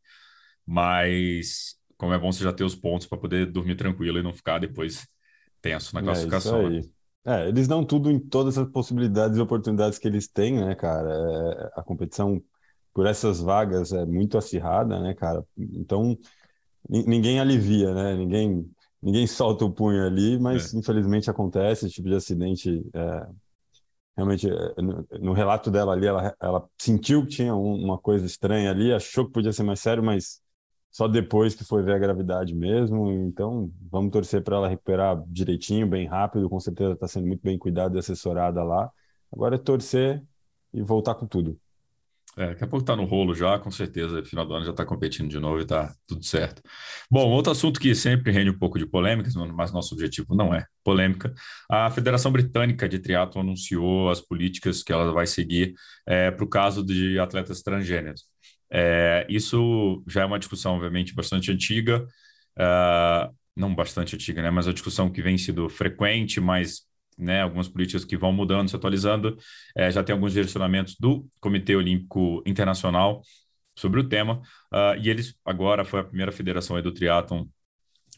mas 0.67 1.77
como 1.97 2.13
é 2.13 2.19
bom 2.19 2.33
você 2.33 2.45
já 2.45 2.53
ter 2.53 2.65
os 2.65 2.75
pontos 2.75 3.07
para 3.07 3.19
poder 3.19 3.47
dormir 3.47 3.77
tranquilo 3.77 4.19
e 4.19 4.23
não 4.23 4.33
ficar 4.33 4.59
depois 4.59 5.07
tenso 5.65 5.95
na 5.95 6.03
classificação. 6.03 6.69
É, 7.25 7.45
é, 7.45 7.49
eles 7.49 7.67
dão 7.67 7.83
tudo 7.83 8.11
em 8.11 8.19
todas 8.19 8.59
as 8.59 8.69
possibilidades 8.69 9.39
e 9.39 9.41
oportunidades 9.41 9.99
que 9.99 10.07
eles 10.07 10.29
têm, 10.29 10.61
né, 10.61 10.75
cara? 10.75 11.11
É, 11.11 11.81
a 11.81 11.83
competição 11.83 12.43
por 12.93 13.07
essas 13.07 13.41
vagas 13.41 13.93
é 13.93 14.05
muito 14.05 14.37
acirrada, 14.37 15.01
né, 15.01 15.15
cara? 15.15 15.43
Então, 15.57 16.17
ninguém 16.89 17.41
alivia, 17.41 17.95
né? 17.95 18.15
Ninguém, 18.15 18.71
ninguém 19.03 19.27
solta 19.27 19.65
o 19.65 19.73
punho 19.73 20.07
ali, 20.07 20.39
mas 20.39 20.75
é. 20.75 20.79
infelizmente 20.79 21.31
acontece 21.31 21.87
esse 21.87 21.95
tipo 21.95 22.09
de 22.09 22.15
acidente. 22.15 22.85
É, 22.93 23.27
realmente, 24.15 24.47
é, 24.49 24.83
no, 24.83 25.07
no, 25.19 25.33
relato 25.33 25.71
dela 25.71 25.95
ali, 25.95 26.07
ela, 26.07 26.37
ela 26.39 26.69
sentiu 26.79 27.23
que 27.23 27.37
tinha 27.37 27.55
um, 27.55 27.85
uma 27.85 27.99
coisa 27.99 28.27
estranha 28.27 28.71
ali, 28.71 28.93
achou 28.93 29.25
que 29.25 29.33
podia 29.33 29.53
ser 29.53 29.63
mais 29.63 29.81
sério, 29.81 30.05
mas 30.05 30.44
só 30.95 31.09
depois 31.09 31.57
que 31.57 31.65
foi 31.65 31.83
ver 31.83 31.97
a 31.97 31.99
gravidade 31.99 32.55
mesmo. 32.55 33.11
Então, 33.11 33.69
vamos 33.91 34.13
torcer 34.13 34.45
para 34.45 34.55
ela 34.55 34.69
recuperar 34.69 35.21
direitinho, 35.27 35.89
bem 35.89 36.07
rápido. 36.07 36.49
Com 36.49 36.61
certeza 36.61 36.93
está 36.93 37.09
sendo 37.09 37.27
muito 37.27 37.43
bem 37.43 37.59
cuidada 37.59 37.97
e 37.97 37.99
assessorada 37.99 38.63
lá. 38.63 38.89
Agora 39.33 39.57
é 39.57 39.59
torcer 39.59 40.23
e 40.73 40.81
voltar 40.83 41.17
com 41.17 41.27
tudo. 41.27 41.59
É, 42.37 42.49
daqui 42.49 42.63
a 42.63 42.67
pouco 42.69 42.85
tá 42.85 42.95
no 42.95 43.07
rolo 43.07 43.35
já, 43.35 43.59
com 43.59 43.73
certeza. 43.73 44.23
Final 44.23 44.47
do 44.47 44.55
ano 44.55 44.65
já 44.67 44.71
está 44.71 44.87
competindo 44.87 45.29
de 45.29 45.41
novo 45.41 45.61
e 45.61 45.67
tá 45.67 45.93
tudo 46.07 46.25
certo. 46.25 46.63
Bom, 47.11 47.29
outro 47.29 47.51
assunto 47.51 47.81
que 47.81 47.93
sempre 47.97 48.31
rende 48.31 48.51
um 48.51 48.59
pouco 48.59 48.79
de 48.79 48.87
polêmica, 48.87 49.29
mas 49.53 49.73
nosso 49.73 49.95
objetivo 49.95 50.33
não 50.33 50.55
é 50.55 50.65
polêmica. 50.85 51.35
A 51.69 51.91
Federação 51.91 52.31
Britânica 52.31 52.89
de 52.89 53.01
Triatlo 53.01 53.41
anunciou 53.41 54.11
as 54.11 54.21
políticas 54.21 54.85
que 54.85 54.93
ela 54.93 55.13
vai 55.13 55.27
seguir 55.27 55.75
é, 56.07 56.31
para 56.31 56.45
o 56.45 56.49
caso 56.49 56.85
de 56.87 57.19
atletas 57.19 57.63
transgêneros. 57.63 58.33
É, 58.71 59.27
isso 59.29 60.03
já 60.07 60.23
é 60.23 60.25
uma 60.25 60.39
discussão, 60.39 60.75
obviamente, 60.75 61.15
bastante 61.15 61.51
antiga, 61.53 62.07
uh, 62.59 63.35
não 63.57 63.75
bastante 63.75 64.15
antiga, 64.17 64.43
né? 64.43 64.51
Mas 64.51 64.67
a 64.67 64.73
discussão 64.73 65.11
que 65.11 65.23
vem 65.23 65.39
sido 65.39 65.69
frequente, 65.69 66.41
mas 66.41 66.83
né, 67.17 67.43
algumas 67.43 67.69
políticas 67.69 68.05
que 68.05 68.17
vão 68.17 68.33
mudando, 68.33 68.69
se 68.69 68.77
atualizando. 68.77 69.37
É, 69.77 69.91
já 69.91 70.03
tem 70.03 70.13
alguns 70.13 70.33
direcionamentos 70.33 70.97
do 70.99 71.27
Comitê 71.41 71.77
Olímpico 71.77 72.43
Internacional 72.47 73.23
sobre 73.77 74.01
o 74.01 74.09
tema, 74.09 74.41
uh, 74.73 74.97
e 75.01 75.11
eles 75.11 75.35
agora 75.45 75.85
foi 75.85 76.01
a 76.01 76.05
primeira 76.05 76.31
federação 76.33 76.81
do 76.81 76.93
triatlon, 76.93 77.47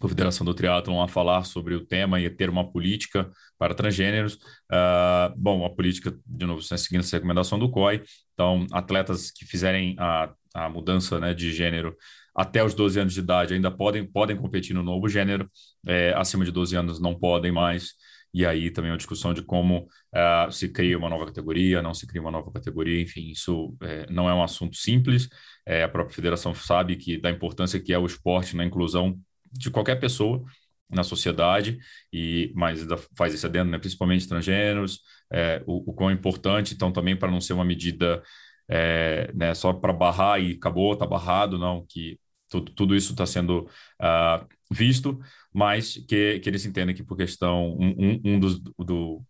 a 0.04 0.08
Federação 0.08 0.44
do 0.44 0.52
Triatlon 0.52 1.00
a 1.00 1.08
falar 1.08 1.44
sobre 1.44 1.74
o 1.74 1.84
tema 1.84 2.20
e 2.20 2.28
ter 2.28 2.50
uma 2.50 2.70
política 2.70 3.30
para 3.58 3.74
transgêneros. 3.74 4.34
Uh, 4.70 5.34
bom, 5.36 5.64
a 5.64 5.70
política, 5.70 6.14
de 6.26 6.44
novo, 6.46 6.60
seguindo 6.62 7.00
essa 7.00 7.16
recomendação 7.16 7.58
do 7.58 7.70
COI, 7.70 8.02
então, 8.34 8.66
atletas 8.72 9.30
que 9.30 9.46
fizerem 9.46 9.96
a, 9.98 10.32
a 10.54 10.68
mudança 10.68 11.18
né, 11.18 11.32
de 11.32 11.52
gênero 11.52 11.96
até 12.34 12.62
os 12.62 12.74
12 12.74 13.00
anos 13.00 13.14
de 13.14 13.20
idade 13.20 13.54
ainda 13.54 13.70
podem, 13.70 14.04
podem 14.04 14.36
competir 14.36 14.74
no 14.74 14.82
novo 14.82 15.08
gênero, 15.08 15.50
é, 15.86 16.12
acima 16.14 16.44
de 16.44 16.52
12 16.52 16.76
anos 16.76 17.00
não 17.00 17.18
podem 17.18 17.50
mais 17.50 17.94
e 18.36 18.44
aí 18.44 18.70
também 18.70 18.90
uma 18.90 18.98
discussão 18.98 19.32
de 19.32 19.40
como 19.40 19.88
uh, 20.14 20.52
se 20.52 20.68
cria 20.68 20.98
uma 20.98 21.08
nova 21.08 21.24
categoria, 21.24 21.80
não 21.80 21.94
se 21.94 22.06
cria 22.06 22.20
uma 22.20 22.30
nova 22.30 22.52
categoria, 22.52 23.00
enfim, 23.00 23.30
isso 23.30 23.74
é, 23.80 24.06
não 24.10 24.28
é 24.28 24.34
um 24.34 24.42
assunto 24.42 24.76
simples, 24.76 25.26
é, 25.64 25.82
a 25.82 25.88
própria 25.88 26.14
federação 26.14 26.54
sabe 26.54 26.96
que 26.96 27.18
da 27.18 27.30
importância 27.30 27.80
que 27.80 27.94
é 27.94 27.98
o 27.98 28.04
esporte 28.04 28.54
na 28.54 28.62
inclusão 28.62 29.18
de 29.52 29.70
qualquer 29.70 29.96
pessoa, 29.96 30.44
na 30.88 31.02
sociedade, 31.02 31.78
e 32.12 32.52
mas 32.54 32.86
faz 33.16 33.34
esse 33.34 33.44
adendo, 33.44 33.70
né, 33.70 33.78
principalmente 33.78 34.28
transgêneros, 34.28 35.00
é, 35.32 35.62
o, 35.66 35.90
o 35.90 35.94
quão 35.94 36.10
importante, 36.10 36.74
então 36.74 36.92
também 36.92 37.16
para 37.16 37.30
não 37.30 37.40
ser 37.40 37.52
uma 37.52 37.64
medida 37.64 38.22
é, 38.68 39.30
né, 39.34 39.54
só 39.54 39.72
para 39.72 39.92
barrar 39.92 40.40
e 40.40 40.52
acabou, 40.52 40.92
está 40.92 41.06
barrado, 41.06 41.58
não, 41.58 41.84
que 41.88 42.18
tudo, 42.48 42.72
tudo 42.72 42.94
isso 42.94 43.12
está 43.12 43.26
sendo 43.26 43.68
uh, 44.00 44.46
visto, 44.70 45.18
mas 45.52 45.96
que, 46.08 46.38
que 46.38 46.48
eles 46.48 46.64
entendem 46.64 46.94
que 46.94 47.02
por 47.02 47.16
questão, 47.16 47.76
um, 47.78 48.20
um 48.24 48.40
dos, 48.40 48.60
do, 48.60 49.22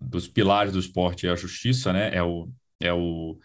dos 0.00 0.28
pilares 0.28 0.72
do 0.72 0.78
esporte 0.78 1.26
é 1.26 1.30
a 1.30 1.36
justiça, 1.36 1.92
né, 1.92 2.14
é 2.14 2.22
o, 2.22 2.48
é 2.80 2.92
o 2.92 3.36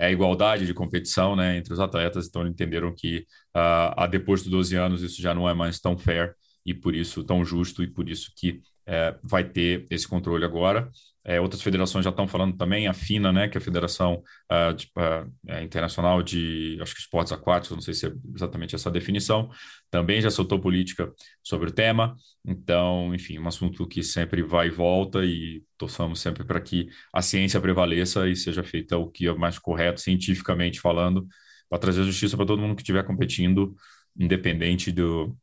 é 0.00 0.10
igualdade 0.10 0.64
de 0.64 0.72
competição 0.72 1.36
né, 1.36 1.58
entre 1.58 1.74
os 1.74 1.78
atletas, 1.78 2.26
então 2.26 2.46
entenderam 2.46 2.94
que 2.94 3.26
uh, 3.54 4.08
depois 4.08 4.42
dos 4.42 4.50
12 4.50 4.74
anos 4.74 5.02
isso 5.02 5.20
já 5.20 5.34
não 5.34 5.46
é 5.46 5.52
mais 5.52 5.78
tão 5.78 5.96
fair 5.96 6.34
e 6.64 6.72
por 6.72 6.94
isso 6.94 7.22
tão 7.22 7.44
justo 7.44 7.82
e 7.82 7.86
por 7.86 8.08
isso 8.08 8.32
que 8.34 8.62
é, 8.90 9.16
vai 9.22 9.44
ter 9.44 9.86
esse 9.88 10.06
controle 10.06 10.44
agora. 10.44 10.90
É, 11.22 11.40
outras 11.40 11.62
federações 11.62 12.02
já 12.02 12.10
estão 12.10 12.26
falando 12.26 12.56
também, 12.56 12.88
a 12.88 12.94
FINA, 12.94 13.30
né, 13.30 13.48
que 13.48 13.56
é 13.56 13.60
a 13.60 13.62
Federação 13.62 14.22
uh, 14.50 14.74
de, 14.74 14.90
uh, 14.96 15.62
Internacional 15.62 16.22
de, 16.22 16.76
acho 16.80 16.94
que 16.94 17.00
esportes 17.00 17.32
aquáticos, 17.32 17.76
não 17.76 17.82
sei 17.82 17.94
se 17.94 18.06
é 18.06 18.12
exatamente 18.34 18.74
essa 18.74 18.90
definição, 18.90 19.50
também 19.90 20.20
já 20.20 20.30
soltou 20.30 20.58
política 20.58 21.12
sobre 21.42 21.68
o 21.68 21.72
tema. 21.72 22.16
Então, 22.44 23.14
enfim, 23.14 23.38
um 23.38 23.46
assunto 23.46 23.86
que 23.86 24.02
sempre 24.02 24.42
vai 24.42 24.68
e 24.68 24.70
volta 24.70 25.24
e 25.24 25.62
torçamos 25.76 26.20
sempre 26.20 26.42
para 26.42 26.60
que 26.60 26.88
a 27.12 27.22
ciência 27.22 27.60
prevaleça 27.60 28.28
e 28.28 28.34
seja 28.34 28.64
feita 28.64 28.96
o 28.96 29.08
que 29.08 29.28
é 29.28 29.34
mais 29.34 29.58
correto, 29.58 30.00
cientificamente 30.00 30.80
falando, 30.80 31.28
para 31.68 31.78
trazer 31.78 32.02
justiça 32.04 32.36
para 32.36 32.46
todo 32.46 32.60
mundo 32.60 32.74
que 32.74 32.82
estiver 32.82 33.04
competindo, 33.04 33.76
independente 34.18 34.90
do, 34.90 35.36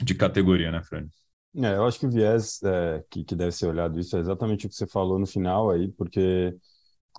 de 0.00 0.14
categoria, 0.14 0.70
né, 0.70 0.82
Fred? 0.82 1.08
É, 1.56 1.74
eu 1.74 1.84
acho 1.84 1.98
que 1.98 2.06
o 2.06 2.10
viés 2.10 2.62
é, 2.62 3.04
que, 3.10 3.24
que 3.24 3.34
deve 3.34 3.50
ser 3.52 3.66
olhado 3.66 3.98
isso 3.98 4.16
é 4.16 4.20
exatamente 4.20 4.66
o 4.66 4.68
que 4.68 4.74
você 4.74 4.86
falou 4.86 5.18
no 5.18 5.26
final 5.26 5.70
aí, 5.70 5.88
porque 5.92 6.56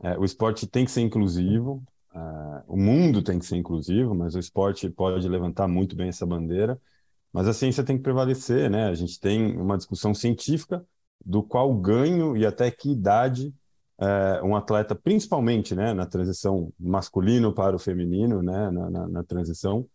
é, 0.03 0.17
o 0.17 0.25
esporte 0.25 0.67
tem 0.67 0.85
que 0.85 0.91
ser 0.91 1.01
inclusivo, 1.01 1.83
é, 2.15 2.19
o 2.67 2.77
mundo 2.77 3.23
tem 3.23 3.39
que 3.39 3.45
ser 3.45 3.57
inclusivo, 3.57 4.15
mas 4.15 4.35
o 4.35 4.39
esporte 4.39 4.89
pode 4.89 5.27
levantar 5.29 5.67
muito 5.67 5.95
bem 5.95 6.09
essa 6.09 6.25
bandeira, 6.25 6.79
mas 7.33 7.47
a 7.47 7.53
ciência 7.53 7.83
tem 7.83 7.97
que 7.97 8.03
prevalecer, 8.03 8.69
né? 8.69 8.87
A 8.89 8.95
gente 8.95 9.19
tem 9.19 9.57
uma 9.57 9.77
discussão 9.77 10.13
científica 10.13 10.85
do 11.25 11.43
qual 11.43 11.73
ganho 11.75 12.37
e 12.37 12.45
até 12.45 12.71
que 12.71 12.91
idade 12.91 13.53
é, 13.99 14.41
um 14.43 14.55
atleta, 14.55 14.95
principalmente 14.95 15.75
né, 15.75 15.93
na 15.93 16.05
transição 16.05 16.73
masculino 16.79 17.53
para 17.53 17.75
o 17.75 17.79
feminino, 17.79 18.41
né, 18.43 18.71
na, 18.71 18.89
na, 18.89 19.07
na 19.07 19.23
transição, 19.23 19.87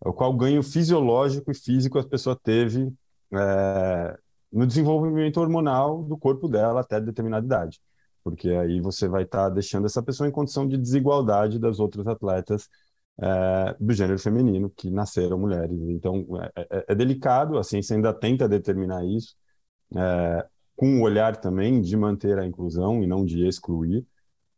o 0.00 0.12
qual 0.12 0.34
ganho 0.36 0.62
fisiológico 0.62 1.50
e 1.50 1.54
físico 1.54 1.98
a 1.98 2.04
pessoa 2.04 2.36
teve 2.36 2.92
é, 3.32 4.18
no 4.52 4.66
desenvolvimento 4.66 5.38
hormonal 5.40 6.02
do 6.02 6.16
corpo 6.16 6.48
dela 6.48 6.80
até 6.80 7.00
determinada 7.00 7.44
idade, 7.46 7.80
porque 8.22 8.50
aí 8.50 8.80
você 8.80 9.08
vai 9.08 9.24
estar 9.24 9.44
tá 9.44 9.50
deixando 9.50 9.86
essa 9.86 10.02
pessoa 10.02 10.28
em 10.28 10.32
condição 10.32 10.66
de 10.66 10.76
desigualdade 10.76 11.58
das 11.58 11.80
outras 11.80 12.06
atletas 12.06 12.68
é, 13.20 13.76
do 13.80 13.92
gênero 13.92 14.18
feminino 14.18 14.70
que 14.70 14.90
nasceram 14.90 15.38
mulheres. 15.38 15.78
Então 15.88 16.26
é, 16.56 16.66
é, 16.70 16.84
é 16.88 16.94
delicado, 16.94 17.58
a 17.58 17.64
ciência 17.64 17.96
ainda 17.96 18.12
tenta 18.12 18.48
determinar 18.48 19.04
isso, 19.04 19.34
é, 19.96 20.46
com 20.76 21.00
o 21.00 21.02
olhar 21.02 21.36
também 21.36 21.80
de 21.80 21.96
manter 21.96 22.38
a 22.38 22.46
inclusão 22.46 23.02
e 23.02 23.06
não 23.06 23.24
de 23.24 23.46
excluir, 23.46 24.06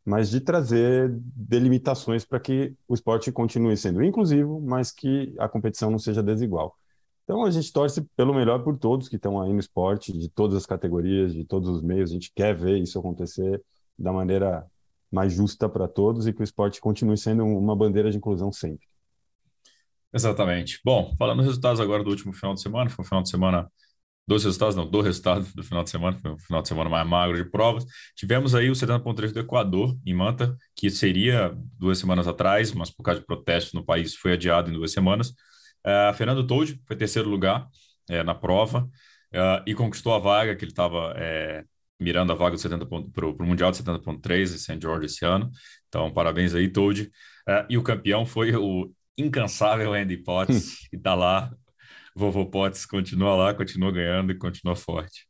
mas 0.04 0.30
de 0.30 0.40
trazer 0.40 1.10
delimitações 1.34 2.24
para 2.24 2.40
que 2.40 2.74
o 2.88 2.94
esporte 2.94 3.32
continue 3.32 3.76
sendo 3.76 4.02
inclusivo, 4.02 4.60
mas 4.60 4.90
que 4.90 5.34
a 5.38 5.48
competição 5.48 5.90
não 5.90 5.98
seja 5.98 6.22
desigual. 6.22 6.76
Então 7.24 7.44
a 7.44 7.50
gente 7.50 7.72
torce 7.72 8.02
pelo 8.16 8.34
melhor 8.34 8.62
por 8.62 8.78
todos 8.78 9.08
que 9.08 9.16
estão 9.16 9.40
aí 9.40 9.52
no 9.52 9.58
esporte, 9.58 10.12
de 10.12 10.28
todas 10.28 10.56
as 10.56 10.66
categorias, 10.66 11.32
de 11.32 11.44
todos 11.44 11.68
os 11.68 11.82
meios. 11.82 12.10
A 12.10 12.14
gente 12.14 12.30
quer 12.34 12.54
ver 12.54 12.78
isso 12.78 12.98
acontecer 12.98 13.62
da 13.98 14.12
maneira 14.12 14.66
mais 15.10 15.32
justa 15.32 15.68
para 15.68 15.88
todos 15.88 16.26
e 16.26 16.32
que 16.32 16.42
o 16.42 16.44
esporte 16.44 16.80
continue 16.80 17.16
sendo 17.16 17.44
uma 17.44 17.74
bandeira 17.74 18.10
de 18.10 18.18
inclusão 18.18 18.52
sempre. 18.52 18.86
Exatamente. 20.12 20.80
Bom, 20.84 21.14
falando 21.18 21.38
dos 21.38 21.46
resultados 21.46 21.80
agora 21.80 22.04
do 22.04 22.10
último 22.10 22.32
final 22.32 22.54
de 22.54 22.60
semana, 22.60 22.90
foi 22.90 23.04
um 23.04 23.08
final 23.08 23.22
de 23.22 23.30
semana 23.30 23.68
dois 24.26 24.44
resultados, 24.44 24.74
não, 24.74 24.88
do 24.88 25.00
resultado 25.00 25.46
do 25.54 25.62
final 25.62 25.84
de 25.84 25.90
semana, 25.90 26.18
foi 26.18 26.30
um 26.32 26.38
final 26.38 26.62
de 26.62 26.68
semana 26.68 26.88
mais 26.88 27.06
magro 27.06 27.36
de 27.36 27.50
provas. 27.50 27.84
Tivemos 28.16 28.54
aí 28.54 28.70
o 28.70 28.74
70.3 28.74 29.32
do 29.32 29.40
Equador, 29.40 29.96
em 30.04 30.14
Manta, 30.14 30.56
que 30.74 30.90
seria 30.90 31.56
duas 31.78 31.98
semanas 31.98 32.26
atrás, 32.26 32.72
mas 32.72 32.90
por 32.90 33.02
causa 33.02 33.20
de 33.20 33.26
protestos 33.26 33.72
no 33.72 33.84
país 33.84 34.14
foi 34.14 34.32
adiado 34.32 34.70
em 34.70 34.74
duas 34.74 34.92
semanas. 34.92 35.32
Uh, 35.84 36.14
Fernando 36.14 36.46
Told 36.46 36.80
foi 36.86 36.96
terceiro 36.96 37.28
lugar 37.28 37.68
é, 38.08 38.22
na 38.22 38.34
prova 38.34 38.88
uh, 39.32 39.62
e 39.66 39.74
conquistou 39.74 40.14
a 40.14 40.18
vaga 40.18 40.56
que 40.56 40.64
ele 40.64 40.72
estava 40.72 41.12
é, 41.16 41.64
mirando 42.00 42.32
a 42.32 42.34
vaga 42.34 42.56
para 43.12 43.26
o 43.26 43.46
Mundial 43.46 43.70
de 43.70 43.82
70.3 43.82 44.42
em 44.42 44.58
St. 44.58 44.78
George 44.80 45.06
esse 45.06 45.24
ano. 45.24 45.50
Então, 45.88 46.12
parabéns 46.12 46.54
aí, 46.54 46.68
Told. 46.68 47.02
Uh, 47.02 47.66
e 47.68 47.76
o 47.76 47.82
campeão 47.82 48.24
foi 48.24 48.54
o 48.56 48.90
incansável 49.16 49.92
Andy 49.92 50.16
Potts, 50.18 50.88
que 50.88 50.96
está 50.96 51.14
lá. 51.14 51.52
Vovô 52.16 52.46
Potts 52.46 52.86
continua 52.86 53.34
lá, 53.34 53.54
continua 53.54 53.90
ganhando 53.90 54.32
e 54.32 54.38
continua 54.38 54.76
forte. 54.76 55.26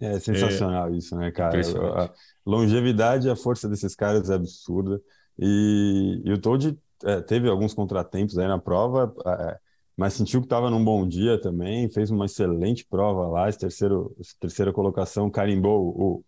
É 0.00 0.18
sensacional 0.18 0.88
é, 0.88 0.96
isso, 0.96 1.16
né, 1.16 1.30
cara? 1.30 1.60
A 1.60 2.10
longevidade 2.44 3.28
e 3.28 3.30
a 3.30 3.36
força 3.36 3.68
desses 3.68 3.94
caras 3.94 4.30
é 4.30 4.34
absurda. 4.34 5.00
E, 5.38 6.20
e 6.24 6.32
o 6.32 6.38
Toad 6.38 6.76
é, 7.04 7.20
teve 7.20 7.48
alguns 7.48 7.74
contratempos 7.74 8.38
aí 8.38 8.46
na 8.46 8.58
prova, 8.58 9.12
é, 9.26 9.58
mas 9.96 10.14
sentiu 10.14 10.40
que 10.40 10.46
estava 10.46 10.70
num 10.70 10.84
bom 10.84 11.06
dia 11.06 11.40
também, 11.40 11.88
fez 11.88 12.10
uma 12.10 12.26
excelente 12.26 12.84
prova 12.88 13.26
lá, 13.28 13.48
esse 13.48 13.58
terceiro, 13.58 14.16
terceira 14.40 14.72
colocação, 14.72 15.30
carimbou 15.30 15.88
o, 15.88 16.24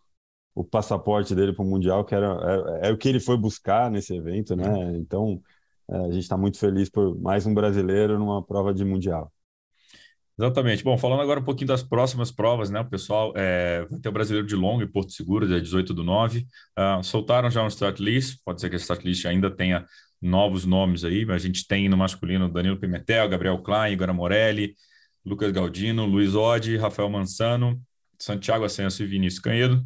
o 0.54 0.64
passaporte 0.64 1.34
dele 1.34 1.52
para 1.52 1.64
o 1.64 1.66
Mundial, 1.66 2.04
que 2.04 2.14
era 2.14 2.80
é, 2.82 2.88
é, 2.88 2.92
o 2.92 2.96
que 2.98 3.08
ele 3.08 3.20
foi 3.20 3.36
buscar 3.36 3.90
nesse 3.90 4.14
evento, 4.14 4.54
né? 4.54 4.96
Então, 4.96 5.40
é, 5.90 5.96
a 5.96 6.10
gente 6.10 6.22
está 6.22 6.36
muito 6.36 6.58
feliz 6.58 6.88
por 6.88 7.18
mais 7.20 7.46
um 7.46 7.54
brasileiro 7.54 8.18
numa 8.18 8.42
prova 8.42 8.72
de 8.72 8.84
Mundial. 8.84 9.32
Exatamente. 10.38 10.82
Bom, 10.82 10.98
falando 10.98 11.22
agora 11.22 11.38
um 11.38 11.44
pouquinho 11.44 11.68
das 11.68 11.82
próximas 11.82 12.32
provas, 12.32 12.68
né? 12.68 12.80
O 12.80 12.88
pessoal 12.88 13.32
é, 13.36 13.84
vai 13.88 14.00
ter 14.00 14.08
o 14.08 14.12
Brasileiro 14.12 14.46
de 14.46 14.56
Longo 14.56 14.82
e 14.82 14.86
Porto 14.86 15.12
Seguro, 15.12 15.46
dia 15.46 15.60
18 15.60 15.94
do 15.94 16.02
9. 16.02 16.40
Uh, 16.40 16.44
ah, 16.76 17.02
soltaram 17.04 17.48
já 17.50 17.62
um 17.62 17.68
start 17.68 18.00
list, 18.00 18.40
pode 18.44 18.60
ser 18.60 18.68
que 18.68 18.74
a 18.74 18.78
start 18.78 19.04
list 19.04 19.24
ainda 19.26 19.48
tenha 19.48 19.86
novos 20.20 20.64
nomes 20.64 21.04
aí. 21.04 21.26
A 21.30 21.38
gente 21.38 21.66
tem 21.66 21.88
no 21.88 21.96
masculino 21.96 22.48
Danilo 22.48 22.78
Pimentel, 22.78 23.28
Gabriel 23.28 23.58
Klein, 23.58 23.92
Igor 23.92 24.12
Morelli, 24.14 24.74
Lucas 25.24 25.52
Galdino, 25.52 26.04
Luiz 26.06 26.34
Odi, 26.34 26.76
Rafael 26.76 27.08
Mansano, 27.08 27.80
Santiago 28.18 28.64
Ascenso 28.64 29.02
e 29.02 29.06
Vinícius 29.06 29.42
Canhedo. 29.42 29.84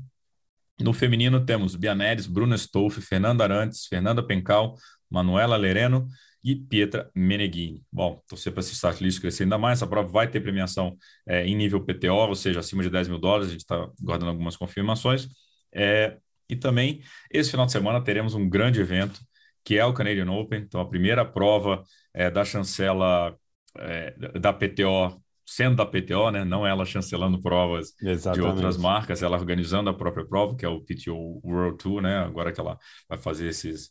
No 0.81 0.93
feminino 0.93 1.45
temos 1.45 1.75
Bianeres, 1.75 2.27
Bruna 2.27 2.55
Stolf, 2.55 2.99
Fernanda 3.01 3.45
Arantes, 3.45 3.87
Fernanda 3.87 4.23
Pencal, 4.23 4.77
Manuela 5.11 5.57
Lereno 5.57 6.07
e 6.43 6.55
Pietra 6.55 7.11
Meneghini. 7.15 7.85
Bom, 7.91 8.23
torcer 8.29 8.53
para 8.53 8.61
esse 8.61 9.05
list 9.05 9.21
crescer 9.21 9.43
ainda 9.43 9.59
mais. 9.59 9.79
Essa 9.79 9.87
prova 9.87 10.09
vai 10.09 10.29
ter 10.29 10.41
premiação 10.41 10.97
é, 11.27 11.45
em 11.47 11.57
nível 11.57 11.85
PTO, 11.85 12.15
ou 12.29 12.35
seja, 12.35 12.61
acima 12.61 12.83
de 12.83 12.91
10 12.91 13.09
mil 13.09 13.19
dólares. 13.19 13.49
A 13.49 13.51
gente 13.51 13.61
está 13.61 13.91
guardando 14.01 14.29
algumas 14.29 14.57
confirmações. 14.57 15.29
É, 15.73 16.17
e 16.49 16.57
também, 16.57 17.03
esse 17.31 17.51
final 17.51 17.67
de 17.67 17.73
semana, 17.73 18.03
teremos 18.03 18.35
um 18.35 18.49
grande 18.49 18.81
evento 18.81 19.21
que 19.69 19.77
é 19.77 19.85
o 19.85 19.93
Canadian 19.93 20.31
Open. 20.31 20.63
Então, 20.63 20.81
a 20.81 20.89
primeira 20.89 21.27
prova 21.27 21.83
é, 22.15 22.31
da 22.31 22.43
chancela 22.43 23.37
é, 23.77 24.15
da 24.41 24.51
PTO, 24.51 25.23
sendo 25.45 25.77
da 25.77 25.85
PTO, 25.85 26.31
né? 26.31 26.43
não 26.43 26.67
ela 26.67 26.87
chancelando 26.87 27.39
provas 27.39 27.93
Exatamente. 28.01 28.43
de 28.43 28.51
outras 28.51 28.79
marcas, 28.79 29.23
ela 29.23 29.37
organizando 29.37 29.91
a 29.91 29.95
própria 29.95 30.25
prova, 30.25 30.57
que 30.57 30.65
é 30.65 30.69
o 30.71 30.81
PTO 30.81 31.43
World 31.45 31.77
Tour, 31.77 32.01
né? 32.01 32.17
agora 32.17 32.51
que 32.51 32.59
ela 32.59 32.79
vai 33.07 33.19
fazer 33.19 33.49
esses, 33.49 33.89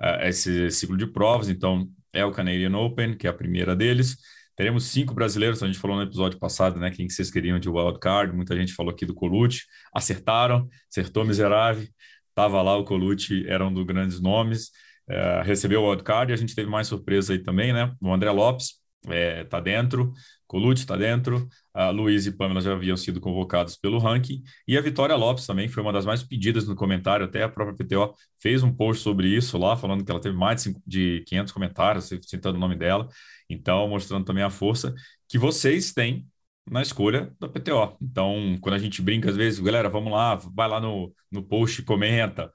uh, 0.00 0.22
esse 0.22 0.70
ciclo 0.70 0.96
de 0.96 1.06
provas. 1.06 1.50
Então, 1.50 1.86
é 2.10 2.24
o 2.24 2.32
Canadian 2.32 2.74
Open, 2.78 3.14
que 3.14 3.26
é 3.26 3.30
a 3.30 3.34
primeira 3.34 3.76
deles. 3.76 4.16
Teremos 4.56 4.84
cinco 4.84 5.12
brasileiros, 5.12 5.62
a 5.62 5.66
gente 5.66 5.78
falou 5.78 5.98
no 5.98 6.04
episódio 6.04 6.38
passado, 6.38 6.80
né? 6.80 6.90
Quem 6.90 7.06
que 7.06 7.12
vocês 7.12 7.30
queriam 7.30 7.58
de 7.58 7.68
wildcard, 7.68 8.34
muita 8.34 8.56
gente 8.56 8.72
falou 8.72 8.92
aqui 8.92 9.04
do 9.04 9.14
Colucci, 9.14 9.66
acertaram, 9.94 10.66
acertou 10.90 11.22
miserável, 11.22 11.86
estava 12.30 12.62
lá 12.62 12.78
o 12.78 12.84
Colucci, 12.84 13.46
era 13.46 13.66
um 13.66 13.72
dos 13.74 13.84
grandes 13.84 14.22
nomes 14.22 14.70
é, 15.08 15.42
recebeu 15.42 15.82
o 15.82 15.90
wildcard 15.90 16.32
e 16.32 16.34
a 16.34 16.36
gente 16.36 16.54
teve 16.54 16.68
mais 16.68 16.86
surpresa 16.86 17.32
aí 17.32 17.38
também, 17.38 17.72
né? 17.72 17.94
O 18.00 18.12
André 18.12 18.30
Lopes 18.30 18.78
está 19.44 19.58
é, 19.58 19.60
dentro, 19.60 20.12
Colucci 20.46 20.82
está 20.82 20.96
dentro, 20.96 21.48
a 21.72 21.90
Luiz 21.90 22.26
e 22.26 22.32
Pamela 22.32 22.60
já 22.60 22.72
haviam 22.72 22.96
sido 22.96 23.20
convocados 23.20 23.76
pelo 23.76 23.98
ranking, 23.98 24.42
e 24.66 24.76
a 24.76 24.80
Vitória 24.80 25.14
Lopes 25.14 25.46
também 25.46 25.68
foi 25.68 25.82
uma 25.82 25.92
das 25.92 26.04
mais 26.06 26.22
pedidas 26.22 26.66
no 26.66 26.74
comentário, 26.74 27.26
até 27.26 27.42
a 27.42 27.48
própria 27.48 27.76
PTO 27.76 28.14
fez 28.40 28.62
um 28.62 28.72
post 28.72 29.02
sobre 29.02 29.28
isso 29.28 29.58
lá, 29.58 29.76
falando 29.76 30.04
que 30.04 30.10
ela 30.10 30.20
teve 30.20 30.36
mais 30.36 30.64
de 30.86 31.22
500 31.26 31.52
comentários, 31.52 32.10
citando 32.22 32.56
o 32.56 32.60
nome 32.60 32.76
dela, 32.76 33.08
então 33.48 33.86
mostrando 33.88 34.24
também 34.24 34.42
a 34.42 34.50
força 34.50 34.94
que 35.28 35.38
vocês 35.38 35.92
têm 35.92 36.26
na 36.70 36.82
escolha 36.82 37.32
da 37.40 37.48
PTO. 37.48 37.96
Então, 38.00 38.56
quando 38.60 38.74
a 38.74 38.78
gente 38.78 39.00
brinca, 39.00 39.30
às 39.30 39.36
vezes, 39.36 39.60
galera, 39.60 39.88
vamos 39.88 40.12
lá, 40.12 40.34
vai 40.34 40.68
lá 40.68 40.80
no, 40.80 41.14
no 41.30 41.42
post 41.42 41.80
e 41.80 41.84
comenta, 41.84 42.52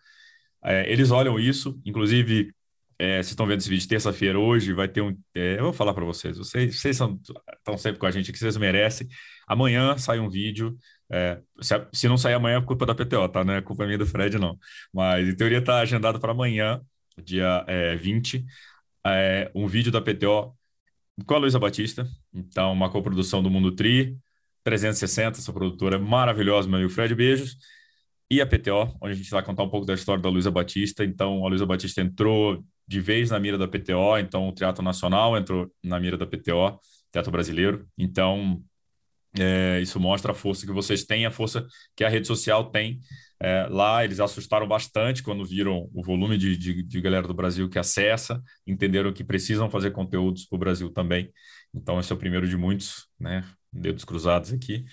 é, 0.63 0.91
eles 0.91 1.11
olham 1.11 1.39
isso, 1.39 1.79
inclusive, 1.85 2.53
é, 2.97 3.15
vocês 3.17 3.31
estão 3.31 3.45
vendo 3.45 3.59
esse 3.59 3.69
vídeo 3.69 3.87
terça-feira 3.87 4.39
hoje, 4.39 4.73
vai 4.73 4.87
ter 4.87 5.01
um. 5.01 5.17
É, 5.35 5.57
eu 5.59 5.63
vou 5.63 5.73
falar 5.73 5.93
para 5.93 6.05
vocês, 6.05 6.37
vocês, 6.37 6.79
vocês 6.79 6.95
são, 6.95 7.19
estão 7.57 7.77
sempre 7.77 7.99
com 7.99 8.05
a 8.05 8.11
gente 8.11 8.29
aqui, 8.29 8.39
vocês 8.39 8.57
merecem. 8.57 9.07
Amanhã 9.47 9.97
sai 9.97 10.19
um 10.19 10.29
vídeo. 10.29 10.77
É, 11.11 11.39
se, 11.61 11.73
se, 11.91 12.07
não 12.07 12.17
sair 12.17 12.33
amanhã 12.33 12.57
é 12.59 12.61
culpa 12.61 12.85
da 12.85 12.95
PTO, 12.95 13.27
tá? 13.29 13.43
Não 13.43 13.53
é 13.53 13.61
culpa 13.61 13.85
minha 13.85 13.97
do 13.97 14.05
Fred, 14.05 14.37
não. 14.39 14.57
Mas 14.93 15.27
em 15.27 15.35
teoria 15.35 15.59
está 15.59 15.79
agendado 15.79 16.19
para 16.19 16.31
amanhã, 16.31 16.81
dia 17.23 17.63
é, 17.67 17.95
20, 17.95 18.45
é, 19.05 19.51
um 19.53 19.67
vídeo 19.67 19.91
da 19.91 20.01
PTO 20.01 20.55
com 21.25 21.33
a 21.35 21.37
Luísa 21.37 21.59
Batista. 21.59 22.07
Então, 22.33 22.71
uma 22.73 22.89
coprodução 22.89 23.43
do 23.43 23.49
Mundo 23.49 23.71
Tri, 23.75 24.17
360, 24.63 25.39
essa 25.39 25.53
produtora 25.53 25.99
maravilhosa, 25.99 26.67
meu 26.67 26.77
amigo 26.77 26.91
Fred, 26.91 27.13
beijos. 27.15 27.57
E 28.33 28.41
a 28.41 28.47
PTO, 28.47 28.97
onde 28.99 29.11
a 29.11 29.15
gente 29.15 29.29
vai 29.29 29.43
contar 29.43 29.61
um 29.61 29.69
pouco 29.69 29.85
da 29.85 29.93
história 29.93 30.19
da 30.19 30.27
Luísa 30.27 30.49
Batista. 30.49 31.05
Então, 31.05 31.45
a 31.45 31.49
Luísa 31.49 31.67
Batista 31.67 32.01
entrou 32.01 32.65
de 32.87 32.99
vez 32.99 33.29
na 33.29 33.39
mira 33.39 33.59
da 33.59 33.67
PTO, 33.67 34.17
então 34.17 34.49
o 34.49 34.51
Teatro 34.51 34.83
Nacional 34.83 35.37
entrou 35.37 35.71
na 35.83 35.99
mira 35.99 36.17
da 36.17 36.25
PTO, 36.25 36.79
Teatro 37.11 37.31
Brasileiro. 37.31 37.87
Então, 37.95 38.59
é, 39.37 39.79
isso 39.83 39.99
mostra 39.99 40.31
a 40.31 40.35
força 40.35 40.65
que 40.65 40.71
vocês 40.71 41.03
têm, 41.03 41.27
a 41.27 41.31
força 41.31 41.63
que 41.95 42.03
a 42.03 42.09
rede 42.09 42.25
social 42.25 42.71
tem. 42.71 43.01
É, 43.39 43.67
lá 43.69 44.03
eles 44.03 44.19
assustaram 44.19 44.67
bastante 44.67 45.21
quando 45.21 45.45
viram 45.45 45.87
o 45.93 46.01
volume 46.01 46.35
de, 46.35 46.57
de, 46.57 46.81
de, 46.81 47.01
galera 47.01 47.27
do 47.27 47.35
Brasil 47.35 47.69
que 47.69 47.77
acessa, 47.77 48.41
entenderam 48.65 49.13
que 49.13 49.23
precisam 49.23 49.69
fazer 49.69 49.91
conteúdos 49.91 50.47
para 50.47 50.55
o 50.55 50.59
Brasil 50.59 50.89
também. 50.89 51.31
Então, 51.71 51.99
esse 51.99 52.11
é 52.11 52.15
o 52.15 52.19
primeiro 52.19 52.47
de 52.47 52.57
muitos, 52.57 53.05
né? 53.19 53.43
Dedos 53.71 54.03
cruzados 54.03 54.51
aqui. 54.51 54.85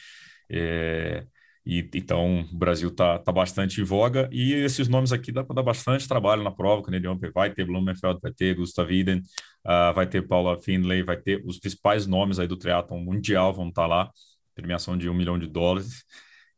É, 0.51 1.25
e, 1.65 1.89
então, 1.95 2.41
o 2.41 2.57
Brasil 2.57 2.89
está 2.89 3.19
tá 3.19 3.31
bastante 3.31 3.81
em 3.81 3.85
voga 3.85 4.29
e 4.33 4.53
esses 4.55 4.89
nomes 4.89 5.13
aqui 5.13 5.31
dá 5.31 5.45
para 5.45 5.57
dar 5.57 5.63
bastante 5.63 6.09
trabalho 6.09 6.43
na 6.43 6.51
prova. 6.51 6.83
Canadian 6.83 7.19
vai 7.35 7.53
ter 7.53 7.67
Blumenfeld, 7.67 8.19
vai 8.23 8.33
ter 8.33 8.55
Gustav 8.55 8.91
Iden, 8.91 9.19
uh, 9.19 9.95
vai 9.95 10.07
ter 10.07 10.27
Paula 10.27 10.61
Findlay, 10.61 11.03
vai 11.03 11.19
ter 11.19 11.43
os 11.45 11.59
principais 11.59 12.07
nomes 12.07 12.39
aí 12.39 12.49
do 12.49 12.57
triatlon 12.57 13.01
mundial 13.01 13.53
vão 13.53 13.69
estar 13.69 13.83
tá 13.83 13.89
lá. 13.89 14.11
Premiação 14.55 14.97
de 14.97 15.09
um 15.09 15.15
milhão 15.15 15.39
de 15.39 15.47
dólares. 15.47 16.05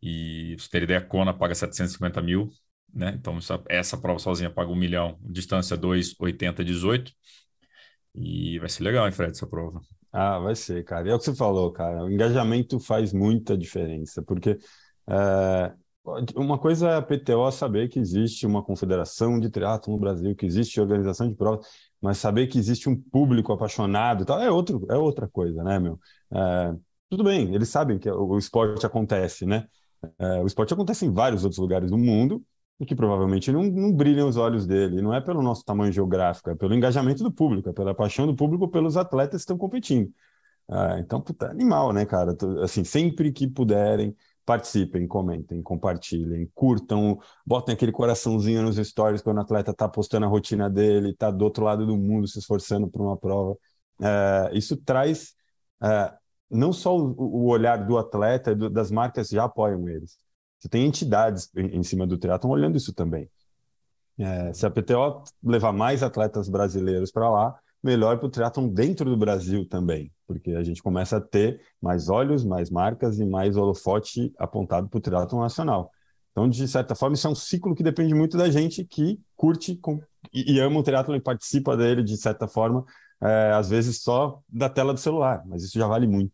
E, 0.00 0.56
se 0.58 0.68
ter 0.70 0.82
ideia, 0.82 1.00
a 1.00 1.02
Kona 1.02 1.34
paga 1.34 1.54
750 1.54 2.22
mil, 2.22 2.50
né? 2.92 3.14
Então, 3.16 3.38
essa, 3.38 3.62
essa 3.68 4.00
prova 4.00 4.18
sozinha 4.18 4.50
paga 4.50 4.70
um 4.70 4.76
milhão, 4.76 5.18
distância 5.22 5.76
2,80, 5.76 6.64
18. 6.64 7.12
E 8.14 8.58
vai 8.58 8.68
ser 8.68 8.82
legal, 8.82 9.06
hein, 9.06 9.12
Fred, 9.12 9.32
essa 9.32 9.46
prova. 9.46 9.80
Ah, 10.12 10.38
vai 10.38 10.54
ser, 10.54 10.84
cara. 10.84 11.08
E 11.08 11.10
é 11.10 11.14
o 11.14 11.18
que 11.18 11.24
você 11.24 11.34
falou, 11.34 11.72
cara. 11.72 12.04
O 12.04 12.10
engajamento 12.10 12.78
faz 12.78 13.12
muita 13.12 13.56
diferença, 13.56 14.22
porque 14.22 14.58
é, 15.08 15.72
uma 16.36 16.58
coisa 16.58 16.90
é 16.90 16.96
a 16.96 17.02
PTO 17.02 17.50
saber 17.52 17.88
que 17.88 17.98
existe 17.98 18.46
uma 18.46 18.62
confederação 18.62 19.38
de 19.38 19.48
triatlo 19.48 19.92
no 19.92 20.00
Brasil, 20.00 20.34
que 20.34 20.44
existe 20.44 20.80
organização 20.80 21.28
de 21.28 21.34
provas, 21.34 21.66
mas 22.00 22.18
saber 22.18 22.48
que 22.48 22.58
existe 22.58 22.88
um 22.88 23.00
público 23.00 23.52
apaixonado 23.52 24.24
tal, 24.24 24.40
é, 24.40 24.50
outro, 24.50 24.84
é 24.90 24.96
outra 24.96 25.28
coisa, 25.28 25.62
né, 25.62 25.78
meu? 25.78 25.98
É, 26.32 26.74
tudo 27.08 27.22
bem, 27.24 27.54
eles 27.54 27.68
sabem 27.68 27.98
que 27.98 28.10
o 28.10 28.36
esporte 28.38 28.84
acontece, 28.84 29.46
né? 29.46 29.66
É, 30.18 30.40
o 30.40 30.46
esporte 30.46 30.74
acontece 30.74 31.06
em 31.06 31.12
vários 31.12 31.44
outros 31.44 31.60
lugares 31.60 31.90
do 31.90 31.98
mundo 31.98 32.42
e 32.80 32.86
que 32.86 32.96
provavelmente 32.96 33.52
não, 33.52 33.62
não 33.62 33.92
brilham 33.92 34.28
os 34.28 34.36
olhos 34.36 34.66
dele. 34.66 35.00
Não 35.00 35.14
é 35.14 35.20
pelo 35.20 35.40
nosso 35.42 35.64
tamanho 35.64 35.92
geográfico, 35.92 36.50
é 36.50 36.54
pelo 36.56 36.74
engajamento 36.74 37.22
do 37.22 37.30
público, 37.30 37.68
é 37.68 37.72
pela 37.72 37.94
paixão 37.94 38.26
do 38.26 38.34
público 38.34 38.68
pelos 38.68 38.96
atletas 38.96 39.42
que 39.42 39.42
estão 39.42 39.58
competindo. 39.58 40.10
É, 40.70 41.00
então, 41.00 41.20
puta, 41.20 41.50
animal, 41.50 41.92
né, 41.92 42.04
cara? 42.06 42.36
Assim, 42.62 42.82
sempre 42.84 43.30
que 43.32 43.46
puderem, 43.46 44.16
participem, 44.44 45.06
comentem, 45.06 45.62
compartilhem, 45.62 46.50
curtam, 46.54 47.18
botem 47.46 47.74
aquele 47.74 47.92
coraçãozinho 47.92 48.62
nos 48.62 48.76
stories 48.76 49.22
quando 49.22 49.38
o 49.38 49.40
atleta 49.40 49.70
está 49.70 49.88
postando 49.88 50.26
a 50.26 50.28
rotina 50.28 50.68
dele, 50.68 51.10
está 51.10 51.30
do 51.30 51.44
outro 51.44 51.64
lado 51.64 51.86
do 51.86 51.96
mundo 51.96 52.26
se 52.26 52.38
esforçando 52.38 52.88
por 52.88 53.02
uma 53.02 53.16
prova. 53.16 53.56
É, 54.00 54.50
isso 54.52 54.76
traz 54.76 55.34
é, 55.82 56.12
não 56.50 56.72
só 56.72 56.96
o, 56.96 57.14
o, 57.18 57.46
olhar 57.46 57.76
do 57.76 57.96
atleta, 57.98 58.54
do, 58.54 58.68
das 58.68 58.90
marcas 58.90 59.28
já 59.28 59.44
apoiam 59.44 59.88
eles. 59.88 60.18
Você 60.58 60.68
tem 60.68 60.86
entidades 60.86 61.50
em, 61.56 61.78
em 61.78 61.82
cima 61.82 62.06
do 62.06 62.18
triatlon 62.18 62.50
olhando 62.52 62.76
isso 62.76 62.92
também. 62.92 63.28
É, 64.18 64.52
se 64.52 64.66
a 64.66 64.70
PTO 64.70 65.24
levar 65.42 65.72
mais 65.72 66.02
atletas 66.02 66.48
brasileiros 66.48 67.10
para 67.10 67.30
lá, 67.30 67.58
melhor 67.82 68.18
para 68.18 68.26
o 68.26 68.30
triatlon 68.30 68.68
dentro 68.68 69.10
do 69.10 69.16
Brasil 69.16 69.66
também, 69.68 70.12
porque 70.26 70.52
a 70.52 70.62
gente 70.62 70.82
começa 70.82 71.16
a 71.16 71.20
ter 71.20 71.60
mais 71.80 72.08
olhos, 72.08 72.44
mais 72.44 72.70
marcas 72.70 73.18
e 73.18 73.24
mais 73.24 73.56
holofote 73.56 74.32
apontado 74.38 74.88
para 74.88 74.98
o 74.98 75.00
triatlon 75.00 75.40
nacional. 75.40 75.90
Então, 76.30 76.48
de 76.48 76.66
certa 76.68 76.94
forma, 76.94 77.14
isso 77.14 77.26
é 77.26 77.30
um 77.30 77.34
ciclo 77.34 77.74
que 77.74 77.82
depende 77.82 78.14
muito 78.14 78.38
da 78.38 78.48
gente 78.50 78.84
que 78.84 79.20
curte 79.36 79.76
com, 79.76 80.00
e, 80.32 80.54
e, 80.54 80.60
ama 80.60 80.78
o 80.80 80.82
triatlon 80.82 81.16
e 81.16 81.20
participa 81.20 81.76
dele, 81.76 82.02
de 82.02 82.16
certa 82.16 82.48
forma, 82.48 82.84
é, 83.20 83.52
às 83.52 83.68
vezes 83.68 84.00
só 84.00 84.40
da 84.48 84.68
tela 84.68 84.94
do 84.94 85.00
celular, 85.00 85.42
mas 85.46 85.64
isso 85.64 85.78
já 85.78 85.86
vale 85.86 86.06
muito. 86.06 86.32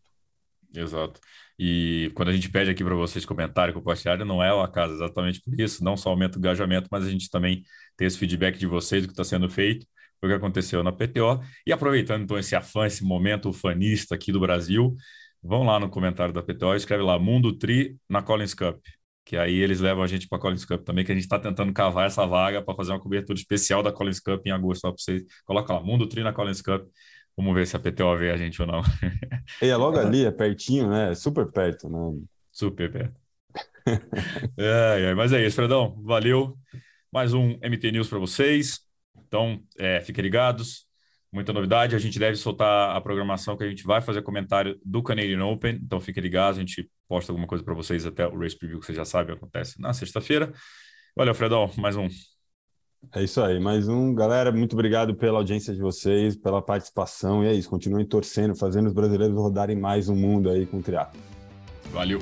Exato. 0.73 1.19
E 1.57 2.11
quando 2.15 2.29
a 2.29 2.31
gente 2.31 2.49
pede 2.49 2.69
aqui 2.69 2.83
para 2.83 2.95
vocês 2.95 3.25
comentarem, 3.25 3.73
compartilharem, 3.73 4.25
não 4.25 4.41
é 4.41 4.53
o 4.53 4.61
acaso, 4.61 4.93
exatamente 4.93 5.41
por 5.41 5.59
isso, 5.59 5.83
não 5.83 5.97
só 5.97 6.11
aumenta 6.11 6.37
o 6.37 6.39
engajamento, 6.39 6.87
mas 6.89 7.05
a 7.05 7.09
gente 7.09 7.29
também 7.29 7.63
tem 7.97 8.07
esse 8.07 8.17
feedback 8.17 8.57
de 8.57 8.67
vocês 8.67 9.01
do 9.01 9.07
que 9.07 9.13
está 9.13 9.25
sendo 9.25 9.49
feito 9.49 9.85
o 10.21 10.27
que 10.27 10.33
aconteceu 10.33 10.83
na 10.83 10.91
PTO. 10.91 11.41
E 11.65 11.71
aproveitando 11.71 12.23
então 12.23 12.37
esse 12.37 12.55
afã, 12.55 12.85
esse 12.85 13.03
momento 13.03 13.51
fanista 13.53 14.15
aqui 14.15 14.31
do 14.31 14.39
Brasil, 14.39 14.95
vão 15.41 15.63
lá 15.63 15.79
no 15.79 15.89
comentário 15.89 16.33
da 16.33 16.43
PTO, 16.43 16.75
escreve 16.75 17.03
lá 17.03 17.17
Mundo 17.17 17.57
Tri 17.57 17.97
na 18.09 18.21
Collins 18.21 18.53
Cup, 18.53 18.79
que 19.25 19.37
aí 19.37 19.55
eles 19.55 19.79
levam 19.79 20.03
a 20.03 20.07
gente 20.07 20.27
para 20.27 20.37
a 20.37 20.41
Collins 20.41 20.65
Cup 20.65 20.83
também, 20.83 21.05
que 21.05 21.11
a 21.11 21.15
gente 21.15 21.23
está 21.23 21.39
tentando 21.39 21.71
cavar 21.73 22.07
essa 22.07 22.25
vaga 22.25 22.61
para 22.61 22.75
fazer 22.75 22.91
uma 22.91 22.99
cobertura 22.99 23.37
especial 23.37 23.81
da 23.83 23.91
Collins 23.91 24.19
Cup 24.19 24.45
em 24.45 24.51
agosto, 24.51 24.81
só 24.81 24.91
para 24.91 24.97
vocês. 25.01 25.23
Coloca 25.45 25.73
lá, 25.73 25.81
Mundo 25.81 26.07
Tri 26.07 26.23
na 26.23 26.33
Collins 26.33 26.61
Cup. 26.61 26.87
Vamos 27.37 27.55
ver 27.55 27.65
se 27.67 27.75
a 27.75 27.79
PTO 27.79 28.17
vê 28.17 28.31
a 28.31 28.37
gente 28.37 28.61
ou 28.61 28.67
não. 28.67 28.81
E 29.61 29.67
é 29.67 29.75
logo 29.75 29.97
ali, 29.97 30.25
é 30.25 30.31
pertinho, 30.31 30.89
né? 30.89 31.15
Super 31.15 31.49
perto, 31.49 31.89
né? 31.89 32.21
Super 32.51 32.91
perto. 32.91 33.19
é, 34.57 35.11
é, 35.11 35.15
mas 35.15 35.31
é 35.31 35.45
isso, 35.45 35.55
Fredão. 35.55 35.95
Valeu. 36.03 36.57
Mais 37.11 37.33
um 37.33 37.57
MT 37.61 37.91
News 37.91 38.09
para 38.09 38.19
vocês. 38.19 38.88
Então, 39.27 39.61
é, 39.77 40.01
fiquem 40.01 40.23
ligados, 40.23 40.85
muita 41.31 41.53
novidade. 41.53 41.95
A 41.95 41.99
gente 41.99 42.19
deve 42.19 42.35
soltar 42.35 42.95
a 42.95 43.01
programação 43.01 43.57
que 43.57 43.63
a 43.63 43.69
gente 43.69 43.83
vai 43.83 44.01
fazer 44.01 44.21
comentário 44.21 44.79
do 44.83 45.01
Canadian 45.01 45.45
Open. 45.45 45.79
Então, 45.83 45.99
fiquem 45.99 46.21
ligados, 46.21 46.57
a 46.57 46.61
gente 46.61 46.89
posta 47.07 47.31
alguma 47.31 47.47
coisa 47.47 47.63
para 47.63 47.73
vocês 47.73 48.05
até 48.05 48.27
o 48.27 48.37
Race 48.37 48.57
Preview, 48.57 48.79
que 48.79 48.85
você 48.85 48.93
já 48.93 49.05
sabe, 49.05 49.31
acontece 49.31 49.81
na 49.81 49.93
sexta-feira. 49.93 50.51
Valeu, 51.15 51.33
Fredão, 51.33 51.71
mais 51.77 51.95
um. 51.95 52.07
É 53.15 53.23
isso 53.23 53.41
aí, 53.41 53.59
mais 53.59 53.87
um. 53.87 54.13
Galera, 54.13 54.51
muito 54.51 54.73
obrigado 54.73 55.15
pela 55.15 55.39
audiência 55.39 55.73
de 55.73 55.79
vocês, 55.79 56.35
pela 56.35 56.61
participação. 56.61 57.43
E 57.43 57.47
é 57.47 57.53
isso, 57.53 57.69
continuem 57.69 58.05
torcendo, 58.05 58.55
fazendo 58.55 58.87
os 58.87 58.93
brasileiros 58.93 59.35
rodarem 59.37 59.75
mais 59.75 60.09
o 60.09 60.15
mundo 60.15 60.49
aí 60.49 60.65
com 60.65 60.77
o 60.77 60.83
triatlo. 60.83 61.19
Valeu. 61.91 62.19